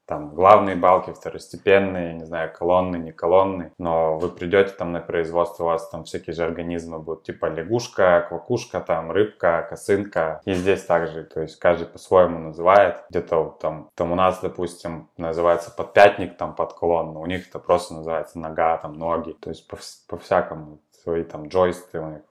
там 0.07 0.35
главные 0.35 0.77
балки, 0.77 1.13
второстепенные, 1.13 2.15
не 2.15 2.25
знаю, 2.25 2.53
колонны, 2.53 2.97
не 2.97 3.13
колонны, 3.13 3.73
но 3.77 4.19
вы 4.19 4.29
придете 4.29 4.71
там 4.71 4.93
на 4.93 5.01
производство, 5.01 5.65
у 5.65 5.67
вас 5.67 5.89
там 5.89 6.05
всякие 6.05 6.35
же 6.35 6.45
организмы 6.45 7.01
будут, 7.01 7.25
типа 7.25 7.47
лягушка, 7.47 8.27
квакушка, 8.29 8.81
там 8.81 9.11
рыбка, 9.11 9.67
косынка, 9.69 10.41
и 10.45 10.55
здесь 10.55 10.85
также, 10.85 11.25
то 11.25 11.43
есть 11.43 11.59
каждый 11.59 11.89
по-своему 11.89 12.39
называет, 12.39 13.05
где-то 13.11 13.57
там, 13.61 13.91
там 13.95 14.13
у 14.13 14.15
нас, 14.15 14.41
допустим, 14.41 15.11
называется 15.17 15.71
подпятник, 15.71 16.37
там 16.37 16.55
под 16.55 16.75
колонну, 16.75 17.21
у 17.21 17.27
них 17.27 17.49
это 17.49 17.59
просто 17.59 17.95
называется 17.95 18.39
нога, 18.39 18.77
там 18.79 18.95
ноги, 18.95 19.33
то 19.33 19.51
есть 19.51 19.67
по, 19.67 19.77
по-всякому, 20.09 20.79
свои 21.03 21.25
там 21.25 21.49
джойсты 21.49 22.01
у 22.01 22.11
них. 22.11 22.23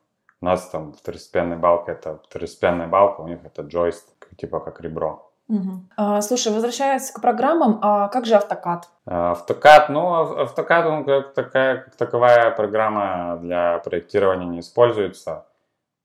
У 0.42 0.46
нас 0.46 0.70
там 0.70 0.94
второстепенная 0.94 1.58
балка, 1.58 1.94
это 1.94 2.20
второстепенная 2.28 2.88
балка, 2.88 3.22
у 3.22 3.28
них 3.28 3.40
это 3.44 3.62
джойст, 3.64 4.08
типа 4.38 4.60
как 4.60 4.82
ребро. 4.82 5.32
Угу. 5.48 5.84
А, 5.96 6.22
слушай, 6.22 6.52
возвращаясь 6.52 7.12
к 7.12 7.22
программам, 7.22 7.80
а 7.82 8.08
как 8.08 8.26
же 8.26 8.36
автокад? 8.36 8.90
Автокад, 9.06 9.90
ну, 9.90 10.42
автокад, 10.42 10.86
он 10.88 11.06
как 11.06 11.34
такая, 11.34 11.78
как 11.84 11.96
таковая 11.96 12.52
программа 12.52 13.38
для 13.42 13.78
проектирования 13.80 14.48
не 14.48 14.60
используется. 14.62 15.46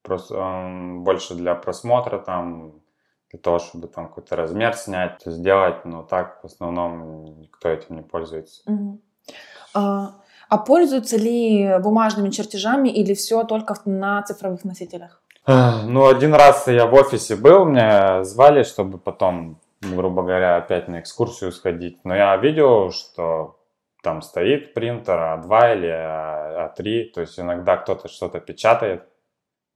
Просто 0.03 0.39
он 0.39 1.05
больше 1.05 1.35
для 1.35 1.55
просмотра, 1.55 2.19
там, 2.19 2.81
для 3.31 3.39
того, 3.39 3.59
чтобы 3.59 3.87
там 3.89 4.09
какой-то 4.09 4.37
размер 4.37 4.75
снять, 4.75 5.23
сделать, 5.25 5.85
но 5.85 6.03
так 6.03 6.43
в 6.43 6.47
основном 6.47 7.41
никто 7.41 7.69
этим 7.69 7.97
не 7.97 8.03
пользуется. 8.03 8.63
Угу. 8.67 9.01
А, 9.75 10.15
а 10.49 10.59
пользуются 10.59 11.17
ли 11.17 11.79
бумажными 11.79 12.31
чертежами 12.31 12.89
или 12.89 13.15
все 13.15 13.45
только 13.45 13.75
на 13.85 14.23
цифровых 14.23 14.65
носителях? 14.65 15.23
Ну, 15.47 16.07
один 16.07 16.35
раз 16.35 16.69
я 16.69 16.87
в 16.87 16.95
офисе 16.95 17.37
был, 17.37 17.65
меня 17.65 18.25
звали, 18.25 18.63
чтобы 18.63 18.99
потом, 18.99 19.59
грубо 19.81 20.23
говоря, 20.23 20.57
опять 20.57 20.89
на 20.89 21.01
экскурсию 21.01 21.53
сходить. 21.53 21.99
Но 22.05 22.15
я 22.15 22.37
видел, 22.37 22.91
что 22.91 23.59
там 24.03 24.23
стоит 24.23 24.75
принтер 24.75 25.19
А2 25.19 25.77
или 25.77 25.89
А3, 25.89 27.13
то 27.13 27.21
есть 27.21 27.39
иногда 27.39 27.77
кто-то 27.77 28.09
что-то 28.09 28.41
печатает, 28.41 29.09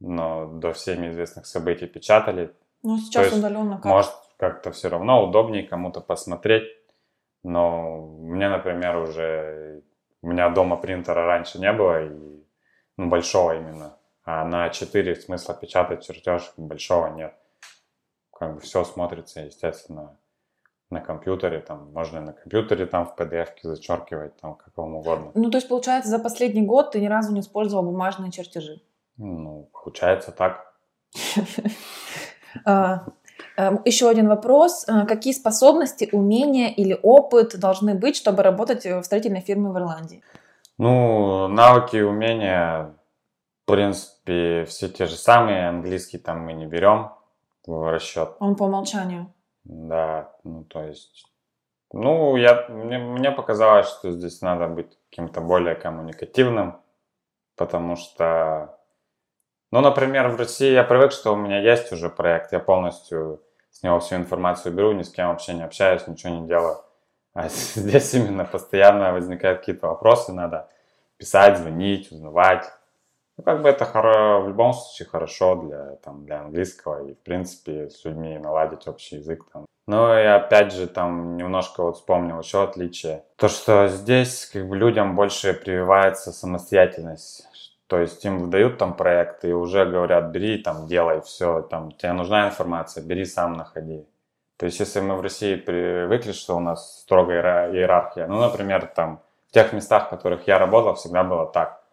но 0.01 0.47
до 0.47 0.73
всеми 0.73 1.09
известных 1.09 1.47
событий 1.47 1.87
печатали. 1.87 2.53
Ну, 2.83 2.99
сейчас 2.99 3.27
есть, 3.27 3.39
удаленно 3.39 3.77
как? 3.77 3.85
Может, 3.87 4.13
как-то 4.37 4.71
все 4.71 4.89
равно 4.89 5.25
удобнее 5.27 5.67
кому-то 5.67 6.01
посмотреть. 6.01 6.65
Но 7.43 8.07
мне, 8.21 8.49
например, 8.49 8.97
уже... 8.97 9.83
У 10.23 10.29
меня 10.29 10.49
дома 10.49 10.77
принтера 10.77 11.27
раньше 11.27 11.59
не 11.59 11.71
было, 11.73 12.05
и, 12.05 12.09
ну, 12.97 13.09
большого 13.09 13.55
именно. 13.57 13.99
А 14.25 14.45
на 14.45 14.71
4 14.71 15.17
смысла 15.17 15.55
печатать 15.55 16.05
чертеж 16.05 16.53
большого 16.57 17.09
нет. 17.09 17.35
Как 18.33 18.55
бы 18.55 18.61
все 18.61 18.85
смотрится, 18.85 19.41
естественно, 19.41 20.17
на 20.91 21.01
компьютере, 21.01 21.61
там, 21.61 21.93
можно 21.93 22.21
на 22.21 22.33
компьютере 22.33 22.87
там 22.87 23.07
в 23.07 23.21
PDF 23.21 23.49
зачеркивать, 23.63 24.37
там, 24.41 24.55
как 24.55 24.77
вам 24.77 24.95
угодно. 24.95 25.31
Ну, 25.35 25.51
то 25.51 25.59
есть, 25.59 25.69
получается, 25.69 26.11
за 26.11 26.19
последний 26.19 26.63
год 26.63 26.93
ты 26.93 27.01
ни 27.01 27.07
разу 27.07 27.33
не 27.33 27.41
использовал 27.41 27.85
бумажные 27.85 28.31
чертежи? 28.31 28.81
Ну, 29.17 29.69
получается 29.73 30.33
так. 30.33 30.75
А, 32.65 33.07
эм, 33.57 33.81
Еще 33.85 34.09
один 34.09 34.29
вопрос. 34.29 34.85
А, 34.87 35.07
какие 35.07 35.33
способности, 35.33 36.09
умения 36.13 36.69
или 36.69 36.97
опыт 37.03 37.59
должны 37.59 37.97
быть, 37.97 38.15
чтобы 38.15 38.45
работать 38.45 38.85
в 38.85 39.03
строительной 39.03 39.41
фирме 39.41 39.71
в 39.71 39.77
Ирландии? 39.77 40.23
Ну, 40.79 41.49
навыки 41.49 41.97
и 41.97 42.03
умения, 42.03 42.95
в 43.65 43.67
принципе, 43.67 44.67
все 44.67 44.89
те 44.89 45.07
же 45.07 45.17
самые. 45.17 45.69
Английский 45.69 46.19
там 46.19 46.41
мы 46.41 46.53
не 46.53 46.67
берем 46.67 47.13
в 47.67 47.91
расчет. 47.91 48.37
Он 48.39 48.57
по 48.57 48.65
умолчанию. 48.65 49.33
Да, 49.65 50.35
ну 50.45 50.65
то 50.65 50.83
есть, 50.83 51.33
ну 51.91 52.37
я 52.37 52.67
мне, 52.69 52.99
мне 52.99 53.31
показалось, 53.31 53.89
что 53.89 54.11
здесь 54.11 54.43
надо 54.43 54.69
быть 54.69 54.99
каким-то 55.09 55.41
более 55.41 55.75
коммуникативным, 55.75 56.79
потому 57.57 57.97
что, 57.97 58.79
ну, 59.73 59.81
например, 59.81 60.29
в 60.29 60.37
России 60.37 60.71
я 60.71 60.85
привык, 60.85 61.13
что 61.13 61.33
у 61.33 61.37
меня 61.37 61.61
есть 61.61 61.91
уже 61.93 62.11
проект, 62.11 62.53
я 62.53 62.59
полностью 62.59 63.41
с 63.71 63.83
него 63.83 63.99
всю 64.01 64.17
информацию 64.17 64.75
беру, 64.75 64.93
ни 64.93 65.03
с 65.03 65.11
кем 65.11 65.29
вообще 65.29 65.55
не 65.55 65.65
общаюсь, 65.65 66.07
ничего 66.07 66.35
не 66.35 66.47
делаю. 66.47 66.77
А 67.33 67.49
здесь 67.49 68.13
именно 68.13 68.45
постоянно 68.45 69.13
возникают 69.13 69.61
какие-то 69.61 69.89
вопросы, 69.89 70.35
надо 70.35 70.69
писать, 71.17 71.57
звонить, 71.57 72.13
узнавать. 72.13 72.71
Ну, 73.37 73.45
как 73.45 73.63
бы 73.63 73.69
это 73.69 73.85
хоро... 73.85 74.41
в 74.41 74.49
любом 74.49 74.73
случае 74.73 75.09
хорошо 75.09 75.57
для, 75.57 75.97
там, 75.97 76.25
для 76.25 76.41
английского 76.41 77.07
и, 77.07 77.15
в 77.15 77.19
принципе, 77.19 77.91
с 77.91 78.05
людьми 78.05 78.39
наладить 78.39 78.87
общий 78.87 79.17
язык. 79.17 79.45
Там. 79.53 79.67
Ну 79.87 80.17
и 80.17 80.23
опять 80.23 80.73
же, 80.73 80.87
там 80.87 81.37
немножко 81.37 81.83
вот 81.83 81.97
вспомнил 81.97 82.39
еще 82.41 82.63
отличие. 82.63 83.25
То, 83.37 83.49
что 83.49 83.89
здесь 83.89 84.47
как 84.47 84.69
бы 84.69 84.77
людям 84.77 85.15
больше 85.15 85.53
прививается 85.53 86.33
самостоятельность. 86.33 87.47
То 87.87 87.99
есть 87.99 88.25
им 88.25 88.39
выдают 88.39 88.79
там 88.79 88.95
проект 88.95 89.45
и 89.45 89.53
уже 89.53 89.85
говорят, 89.85 90.31
бери 90.31 90.59
там, 90.59 90.87
делай 90.87 91.21
все, 91.21 91.61
там, 91.61 91.93
тебе 91.93 92.13
нужна 92.13 92.47
информация, 92.47 93.05
бери 93.05 93.27
сам, 93.27 93.53
находи. 93.53 94.07
То 94.57 94.67
есть 94.67 94.81
если 94.81 95.01
мы 95.01 95.17
в 95.17 95.21
России 95.21 95.57
привыкли, 95.57 96.33
что 96.33 96.57
у 96.57 96.61
нас 96.61 97.01
строгая 97.01 97.71
иерархия, 97.73 98.27
ну, 98.27 98.41
например, 98.41 98.87
там, 98.87 99.21
в 99.49 99.53
тех 99.53 99.73
местах, 99.73 100.07
в 100.07 100.11
которых 100.11 100.47
я 100.47 100.59
работал, 100.59 100.95
всегда 100.95 101.25
было 101.25 101.47
так. 101.47 101.85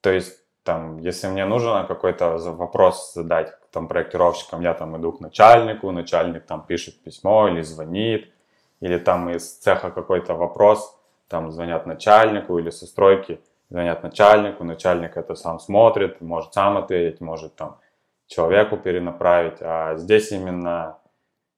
То 0.00 0.10
есть 0.10 0.41
там, 0.64 0.98
если 0.98 1.28
мне 1.28 1.44
нужно 1.44 1.84
какой-то 1.88 2.38
вопрос 2.38 3.14
задать 3.14 3.52
там 3.70 3.88
проектировщикам, 3.88 4.60
я 4.60 4.74
там 4.74 4.96
иду 4.96 5.12
к 5.12 5.20
начальнику, 5.20 5.90
начальник 5.90 6.46
там 6.46 6.64
пишет 6.64 7.02
письмо 7.02 7.48
или 7.48 7.62
звонит, 7.62 8.32
или 8.80 8.98
там 8.98 9.30
из 9.30 9.58
цеха 9.58 9.90
какой-то 9.90 10.34
вопрос, 10.34 10.98
там 11.28 11.50
звонят 11.50 11.86
начальнику 11.86 12.58
или 12.58 12.70
со 12.70 12.86
стройки 12.86 13.40
звонят 13.70 14.02
начальнику, 14.02 14.64
начальник 14.64 15.16
это 15.16 15.34
сам 15.34 15.58
смотрит, 15.58 16.20
может 16.20 16.52
сам 16.52 16.76
ответить, 16.76 17.20
может 17.20 17.56
там 17.56 17.78
человеку 18.26 18.76
перенаправить, 18.76 19.58
а 19.60 19.96
здесь 19.96 20.30
именно 20.30 20.98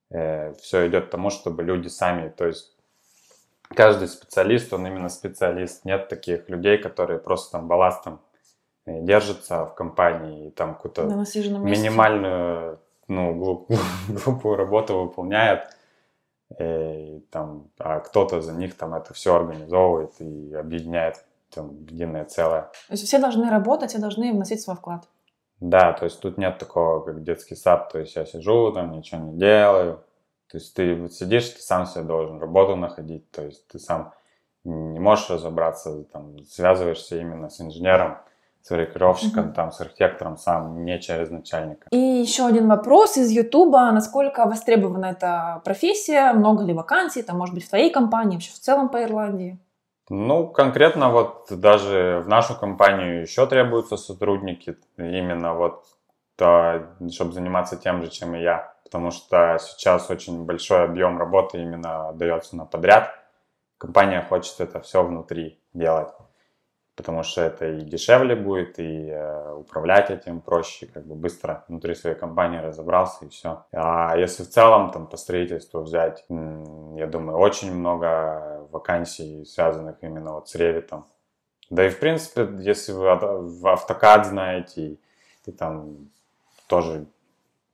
э, 0.09 0.53
все 0.53 0.87
идет 0.87 1.07
к 1.07 1.09
тому, 1.09 1.29
чтобы 1.29 1.63
люди 1.63 1.89
сами, 1.89 2.29
то 2.29 2.45
есть 2.45 2.73
каждый 3.75 4.07
специалист, 4.07 4.71
он 4.73 4.87
именно 4.87 5.09
специалист, 5.09 5.83
нет 5.83 6.07
таких 6.07 6.49
людей, 6.49 6.77
которые 6.77 7.19
просто 7.19 7.51
там 7.51 7.67
балластом 7.67 8.21
держится 8.85 9.65
в 9.65 9.75
компании 9.75 10.47
и 10.47 10.51
там 10.51 10.75
какую-то 10.75 11.03
минимальную, 11.05 12.79
ну, 13.07 13.67
глупую 14.07 14.55
работу 14.55 14.99
выполняет, 14.99 15.67
э, 16.57 16.99
и, 16.99 17.19
там, 17.31 17.69
а 17.79 17.99
кто-то 17.99 18.41
за 18.41 18.53
них 18.53 18.75
там 18.75 18.93
это 18.93 19.13
все 19.13 19.35
организовывает 19.35 20.19
и 20.19 20.53
объединяет 20.53 21.23
там, 21.53 21.85
единое 21.85 22.25
целое. 22.25 22.63
То 22.87 22.93
есть 22.93 23.05
все 23.05 23.19
должны 23.19 23.49
работать, 23.49 23.89
все 23.91 23.99
должны 23.99 24.31
вносить 24.33 24.61
свой 24.61 24.75
вклад. 24.75 25.07
Да, 25.61 25.93
то 25.93 26.05
есть 26.05 26.19
тут 26.19 26.37
нет 26.37 26.57
такого, 26.57 27.03
как 27.03 27.23
детский 27.23 27.55
сад, 27.55 27.91
то 27.91 27.99
есть 27.99 28.15
я 28.15 28.25
сижу 28.25 28.71
там, 28.71 28.91
ничего 28.91 29.21
не 29.21 29.37
делаю. 29.37 30.03
То 30.51 30.57
есть 30.57 30.75
ты 30.75 30.95
вот 30.95 31.13
сидишь, 31.13 31.49
ты 31.49 31.61
сам 31.61 31.85
себе 31.85 32.03
должен 32.03 32.39
работу 32.39 32.75
находить, 32.75 33.29
то 33.31 33.43
есть 33.43 33.67
ты 33.67 33.79
сам 33.79 34.13
не 34.63 34.99
можешь 34.99 35.29
разобраться, 35.29 36.03
там, 36.05 36.43
связываешься 36.45 37.19
именно 37.19 37.49
с 37.49 37.61
инженером, 37.61 38.17
с 38.65 38.69
проектировщиком, 38.69 39.45
угу. 39.45 39.53
там, 39.53 39.71
с 39.71 39.79
архитектором 39.79 40.37
сам, 40.37 40.83
не 40.85 40.99
через 40.99 41.29
начальника. 41.29 41.87
И 41.91 41.97
еще 41.97 42.47
один 42.47 42.67
вопрос 42.67 43.15
из 43.15 43.29
Ютуба. 43.29 43.91
Насколько 43.91 44.45
востребована 44.45 45.05
эта 45.05 45.61
профессия? 45.63 46.33
Много 46.33 46.63
ли 46.63 46.73
вакансий? 46.73 47.21
Там, 47.21 47.37
может 47.37 47.53
быть, 47.53 47.63
в 47.63 47.69
твоей 47.69 47.91
компании, 47.91 48.37
вообще 48.37 48.49
в 48.49 48.59
целом 48.59 48.89
по 48.89 49.03
Ирландии? 49.03 49.59
Ну, 50.09 50.47
конкретно 50.47 51.11
вот 51.11 51.45
даже 51.51 52.23
в 52.25 52.27
нашу 52.27 52.55
компанию 52.55 53.21
еще 53.21 53.45
требуются 53.45 53.97
сотрудники, 53.97 54.75
именно 54.97 55.53
вот, 55.53 55.85
то, 56.35 56.87
чтобы 57.11 57.33
заниматься 57.33 57.77
тем 57.77 58.01
же, 58.01 58.09
чем 58.09 58.35
и 58.35 58.41
я. 58.41 58.73
Потому 58.83 59.11
что 59.11 59.59
сейчас 59.61 60.09
очень 60.09 60.43
большой 60.43 60.85
объем 60.85 61.19
работы 61.19 61.61
именно 61.61 62.13
дается 62.13 62.55
на 62.55 62.65
подряд. 62.65 63.13
Компания 63.77 64.25
хочет 64.27 64.59
это 64.59 64.79
все 64.79 65.03
внутри 65.03 65.59
делать 65.73 66.09
потому 66.95 67.23
что 67.23 67.41
это 67.41 67.67
и 67.67 67.81
дешевле 67.81 68.35
будет, 68.35 68.79
и 68.79 69.09
э, 69.09 69.53
управлять 69.53 70.09
этим 70.09 70.41
проще, 70.41 70.85
как 70.87 71.05
бы 71.05 71.15
быстро 71.15 71.65
внутри 71.67 71.93
своей 71.93 72.15
компании 72.15 72.59
разобрался 72.59 73.25
и 73.25 73.29
все. 73.29 73.65
А 73.71 74.17
если 74.17 74.43
в 74.43 74.49
целом 74.49 74.91
там 74.91 75.07
по 75.07 75.17
строительству 75.17 75.81
взять, 75.81 76.25
я 76.29 77.07
думаю, 77.07 77.37
очень 77.37 77.73
много 77.73 78.65
вакансий, 78.71 79.45
связанных 79.45 79.97
именно 80.01 80.33
вот 80.33 80.47
с 80.49 80.55
ревитом. 80.55 81.05
Да 81.69 81.85
и 81.85 81.89
в 81.89 81.99
принципе, 81.99 82.47
если 82.59 82.93
вы 82.93 83.15
в 83.15 83.67
автокад 83.67 84.25
знаете, 84.27 84.81
и, 84.81 84.99
и 85.45 85.51
там 85.51 86.09
тоже 86.67 87.05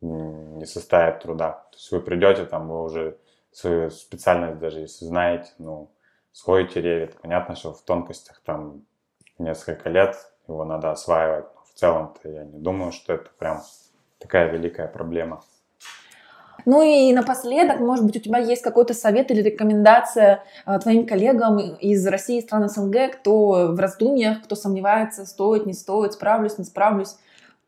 не 0.02 0.66
составит 0.66 1.20
труда. 1.20 1.68
То 1.72 1.78
есть 1.78 1.92
вы 1.92 2.02
придете, 2.02 2.46
там 2.46 2.70
вы 2.70 2.84
уже 2.84 3.18
свою 3.52 3.92
специальность 3.92 4.60
даже 4.60 4.80
если 4.80 5.06
знаете, 5.06 5.52
ну, 5.60 5.92
сходите 6.32 6.82
ревит. 6.82 7.20
Понятно, 7.22 7.56
что 7.56 7.74
в 7.74 7.82
тонкостях 7.82 8.42
там 8.44 8.84
несколько 9.44 9.90
лет, 9.90 10.16
его 10.48 10.66
надо 10.66 10.92
осваивать. 10.92 11.46
В 11.74 11.80
целом-то 11.80 12.30
я 12.30 12.44
не 12.44 12.60
думаю, 12.60 12.92
что 12.92 13.14
это 13.14 13.30
прям 13.38 13.62
такая 14.20 14.50
великая 14.50 14.88
проблема. 14.88 15.42
Ну 16.66 16.82
и 16.84 17.14
напоследок, 17.14 17.80
может 17.80 18.06
быть, 18.06 18.18
у 18.18 18.20
тебя 18.20 18.38
есть 18.38 18.62
какой-то 18.62 18.94
совет 18.94 19.32
или 19.32 19.42
рекомендация 19.42 20.44
э, 20.66 20.80
твоим 20.80 21.08
коллегам 21.08 21.58
из 21.58 22.06
России 22.06 22.38
и 22.38 22.42
стран 22.42 22.70
СНГ, 22.70 23.20
кто 23.20 23.72
в 23.74 23.80
раздумьях, 23.80 24.44
кто 24.44 24.56
сомневается, 24.56 25.26
стоит, 25.26 25.66
не 25.66 25.74
стоит, 25.74 26.14
справлюсь, 26.14 26.58
не 26.58 26.66
справлюсь. 26.66 27.16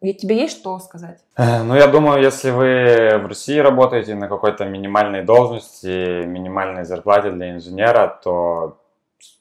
И 0.01 0.13
тебе 0.13 0.41
есть 0.41 0.57
что 0.57 0.77
сказать? 0.79 1.19
Э, 1.37 1.63
ну, 1.63 1.75
я 1.75 1.87
думаю, 1.87 2.21
если 2.21 2.51
вы 2.51 3.17
в 3.23 3.27
России 3.27 3.57
работаете 3.57 4.15
на 4.15 4.27
какой-то 4.27 4.65
минимальной 4.65 5.23
должности, 5.23 6.25
минимальной 6.25 6.83
зарплате 6.83 7.31
для 7.31 7.51
инженера, 7.51 8.19
то 8.23 8.77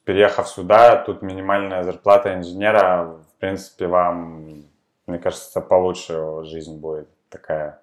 переехав 0.05 0.47
сюда, 0.47 0.97
тут 0.97 1.21
минимальная 1.21 1.83
зарплата 1.83 2.33
инженера, 2.35 3.17
в 3.35 3.39
принципе, 3.39 3.87
вам, 3.87 4.63
мне 5.07 5.19
кажется, 5.19 5.61
получше 5.61 6.43
жизнь 6.43 6.79
будет 6.79 7.07
такая. 7.29 7.81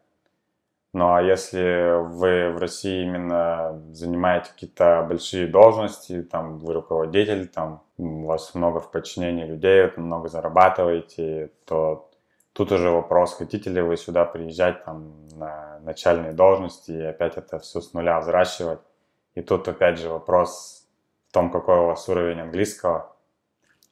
Ну 0.92 1.14
а 1.14 1.22
если 1.22 2.02
вы 2.02 2.50
в 2.50 2.58
России 2.58 3.04
именно 3.04 3.80
занимаете 3.92 4.50
какие-то 4.50 5.06
большие 5.08 5.46
должности, 5.46 6.22
там 6.22 6.58
вы 6.58 6.74
руководитель, 6.74 7.46
там 7.46 7.82
у 7.96 8.26
вас 8.26 8.54
много 8.54 8.80
в 8.80 8.90
подчинении 8.90 9.44
людей, 9.44 9.92
много 9.96 10.28
зарабатываете, 10.28 11.52
то 11.64 12.10
тут 12.52 12.72
уже 12.72 12.90
вопрос, 12.90 13.34
хотите 13.34 13.70
ли 13.70 13.80
вы 13.80 13.96
сюда 13.96 14.24
приезжать 14.24 14.84
там 14.84 15.28
на 15.36 15.78
начальные 15.84 16.32
должности 16.32 16.90
и 16.90 17.02
опять 17.02 17.36
это 17.36 17.60
все 17.60 17.80
с 17.80 17.94
нуля 17.94 18.18
взращивать. 18.18 18.80
И 19.36 19.42
тут 19.42 19.68
опять 19.68 19.98
же 19.98 20.08
вопрос 20.08 20.79
том, 21.32 21.50
какой 21.50 21.78
у 21.78 21.86
вас 21.86 22.08
уровень 22.08 22.40
английского. 22.40 23.14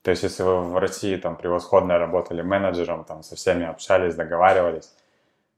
То 0.02 0.10
есть, 0.10 0.22
если 0.22 0.42
вы 0.42 0.60
в 0.62 0.78
России 0.78 1.16
там 1.16 1.36
превосходно 1.36 1.98
работали 1.98 2.42
менеджером, 2.42 3.04
там 3.04 3.22
со 3.22 3.36
всеми 3.36 3.66
общались, 3.66 4.14
договаривались, 4.14 4.94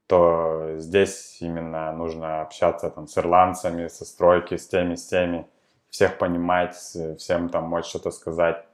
то 0.07 0.75
здесь 0.77 1.37
именно 1.41 1.91
нужно 1.93 2.41
общаться 2.41 2.89
там 2.89 3.07
с 3.07 3.17
ирландцами, 3.17 3.87
со 3.87 4.05
стройки, 4.05 4.57
с 4.57 4.67
теми, 4.67 4.95
с 4.95 5.07
теми, 5.07 5.47
всех 5.89 6.17
понимать, 6.17 6.75
всем 7.17 7.49
там 7.49 7.65
мочь 7.65 7.85
что-то 7.85 8.11
сказать. 8.11 8.65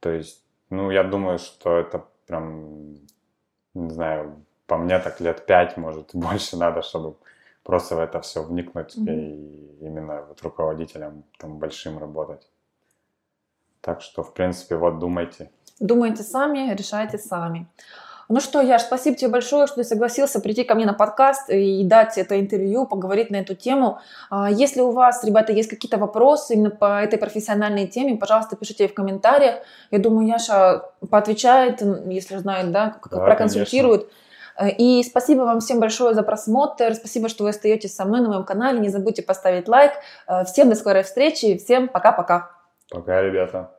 То 0.00 0.10
есть, 0.10 0.42
ну, 0.70 0.90
я 0.90 1.04
думаю, 1.04 1.38
что 1.38 1.78
это 1.78 2.04
прям 2.26 2.96
не 3.78 3.90
знаю, 3.90 4.44
по 4.66 4.76
мне 4.76 4.98
так 4.98 5.20
лет 5.20 5.46
пять, 5.46 5.76
может, 5.76 6.10
больше 6.12 6.56
надо, 6.56 6.82
чтобы 6.82 7.16
просто 7.68 7.96
в 7.96 7.98
это 7.98 8.18
все 8.22 8.42
вникнуть 8.42 8.96
mm-hmm. 8.96 9.14
и 9.14 9.84
именно 9.84 10.22
вот 10.26 10.40
руководителем 10.40 11.24
там 11.38 11.58
большим 11.58 11.98
работать. 11.98 12.48
Так 13.82 14.00
что, 14.00 14.22
в 14.22 14.32
принципе, 14.32 14.76
вот 14.76 14.98
думайте. 14.98 15.50
Думайте 15.78 16.22
сами, 16.22 16.74
решайте 16.74 17.18
сами. 17.18 17.68
Ну 18.30 18.40
что, 18.40 18.62
Яш, 18.62 18.82
спасибо 18.82 19.16
тебе 19.16 19.30
большое, 19.30 19.66
что 19.66 19.76
ты 19.76 19.84
согласился 19.84 20.40
прийти 20.40 20.64
ко 20.64 20.74
мне 20.74 20.86
на 20.86 20.94
подкаст 20.94 21.50
и 21.50 21.84
дать 21.84 22.16
это 22.16 22.40
интервью, 22.40 22.86
поговорить 22.86 23.30
на 23.30 23.36
эту 23.36 23.54
тему. 23.54 23.98
А, 24.30 24.50
если 24.50 24.80
у 24.80 24.90
вас, 24.90 25.22
ребята, 25.24 25.52
есть 25.52 25.68
какие-то 25.68 25.98
вопросы 25.98 26.54
именно 26.54 26.70
по 26.70 27.02
этой 27.02 27.18
профессиональной 27.18 27.86
теме, 27.86 28.16
пожалуйста, 28.16 28.56
пишите 28.56 28.88
в 28.88 28.94
комментариях. 28.94 29.56
Я 29.90 29.98
думаю, 29.98 30.26
Яша 30.26 30.84
поотвечает, 31.10 31.82
если 32.06 32.38
знает, 32.38 32.72
да, 32.72 32.98
да, 33.10 33.18
проконсультирует. 33.18 34.00
Конечно. 34.00 34.27
И 34.78 35.02
спасибо 35.04 35.42
вам 35.42 35.60
всем 35.60 35.80
большое 35.80 36.14
за 36.14 36.22
просмотр. 36.22 36.94
Спасибо, 36.94 37.28
что 37.28 37.44
вы 37.44 37.50
остаетесь 37.50 37.94
со 37.94 38.04
мной 38.04 38.20
на 38.20 38.28
моем 38.28 38.44
канале. 38.44 38.80
Не 38.80 38.88
забудьте 38.88 39.22
поставить 39.22 39.68
лайк. 39.68 39.92
Всем 40.46 40.68
до 40.68 40.74
скорой 40.74 41.04
встречи. 41.04 41.56
Всем 41.58 41.88
пока-пока. 41.88 42.50
Пока, 42.90 43.22
ребята. 43.22 43.77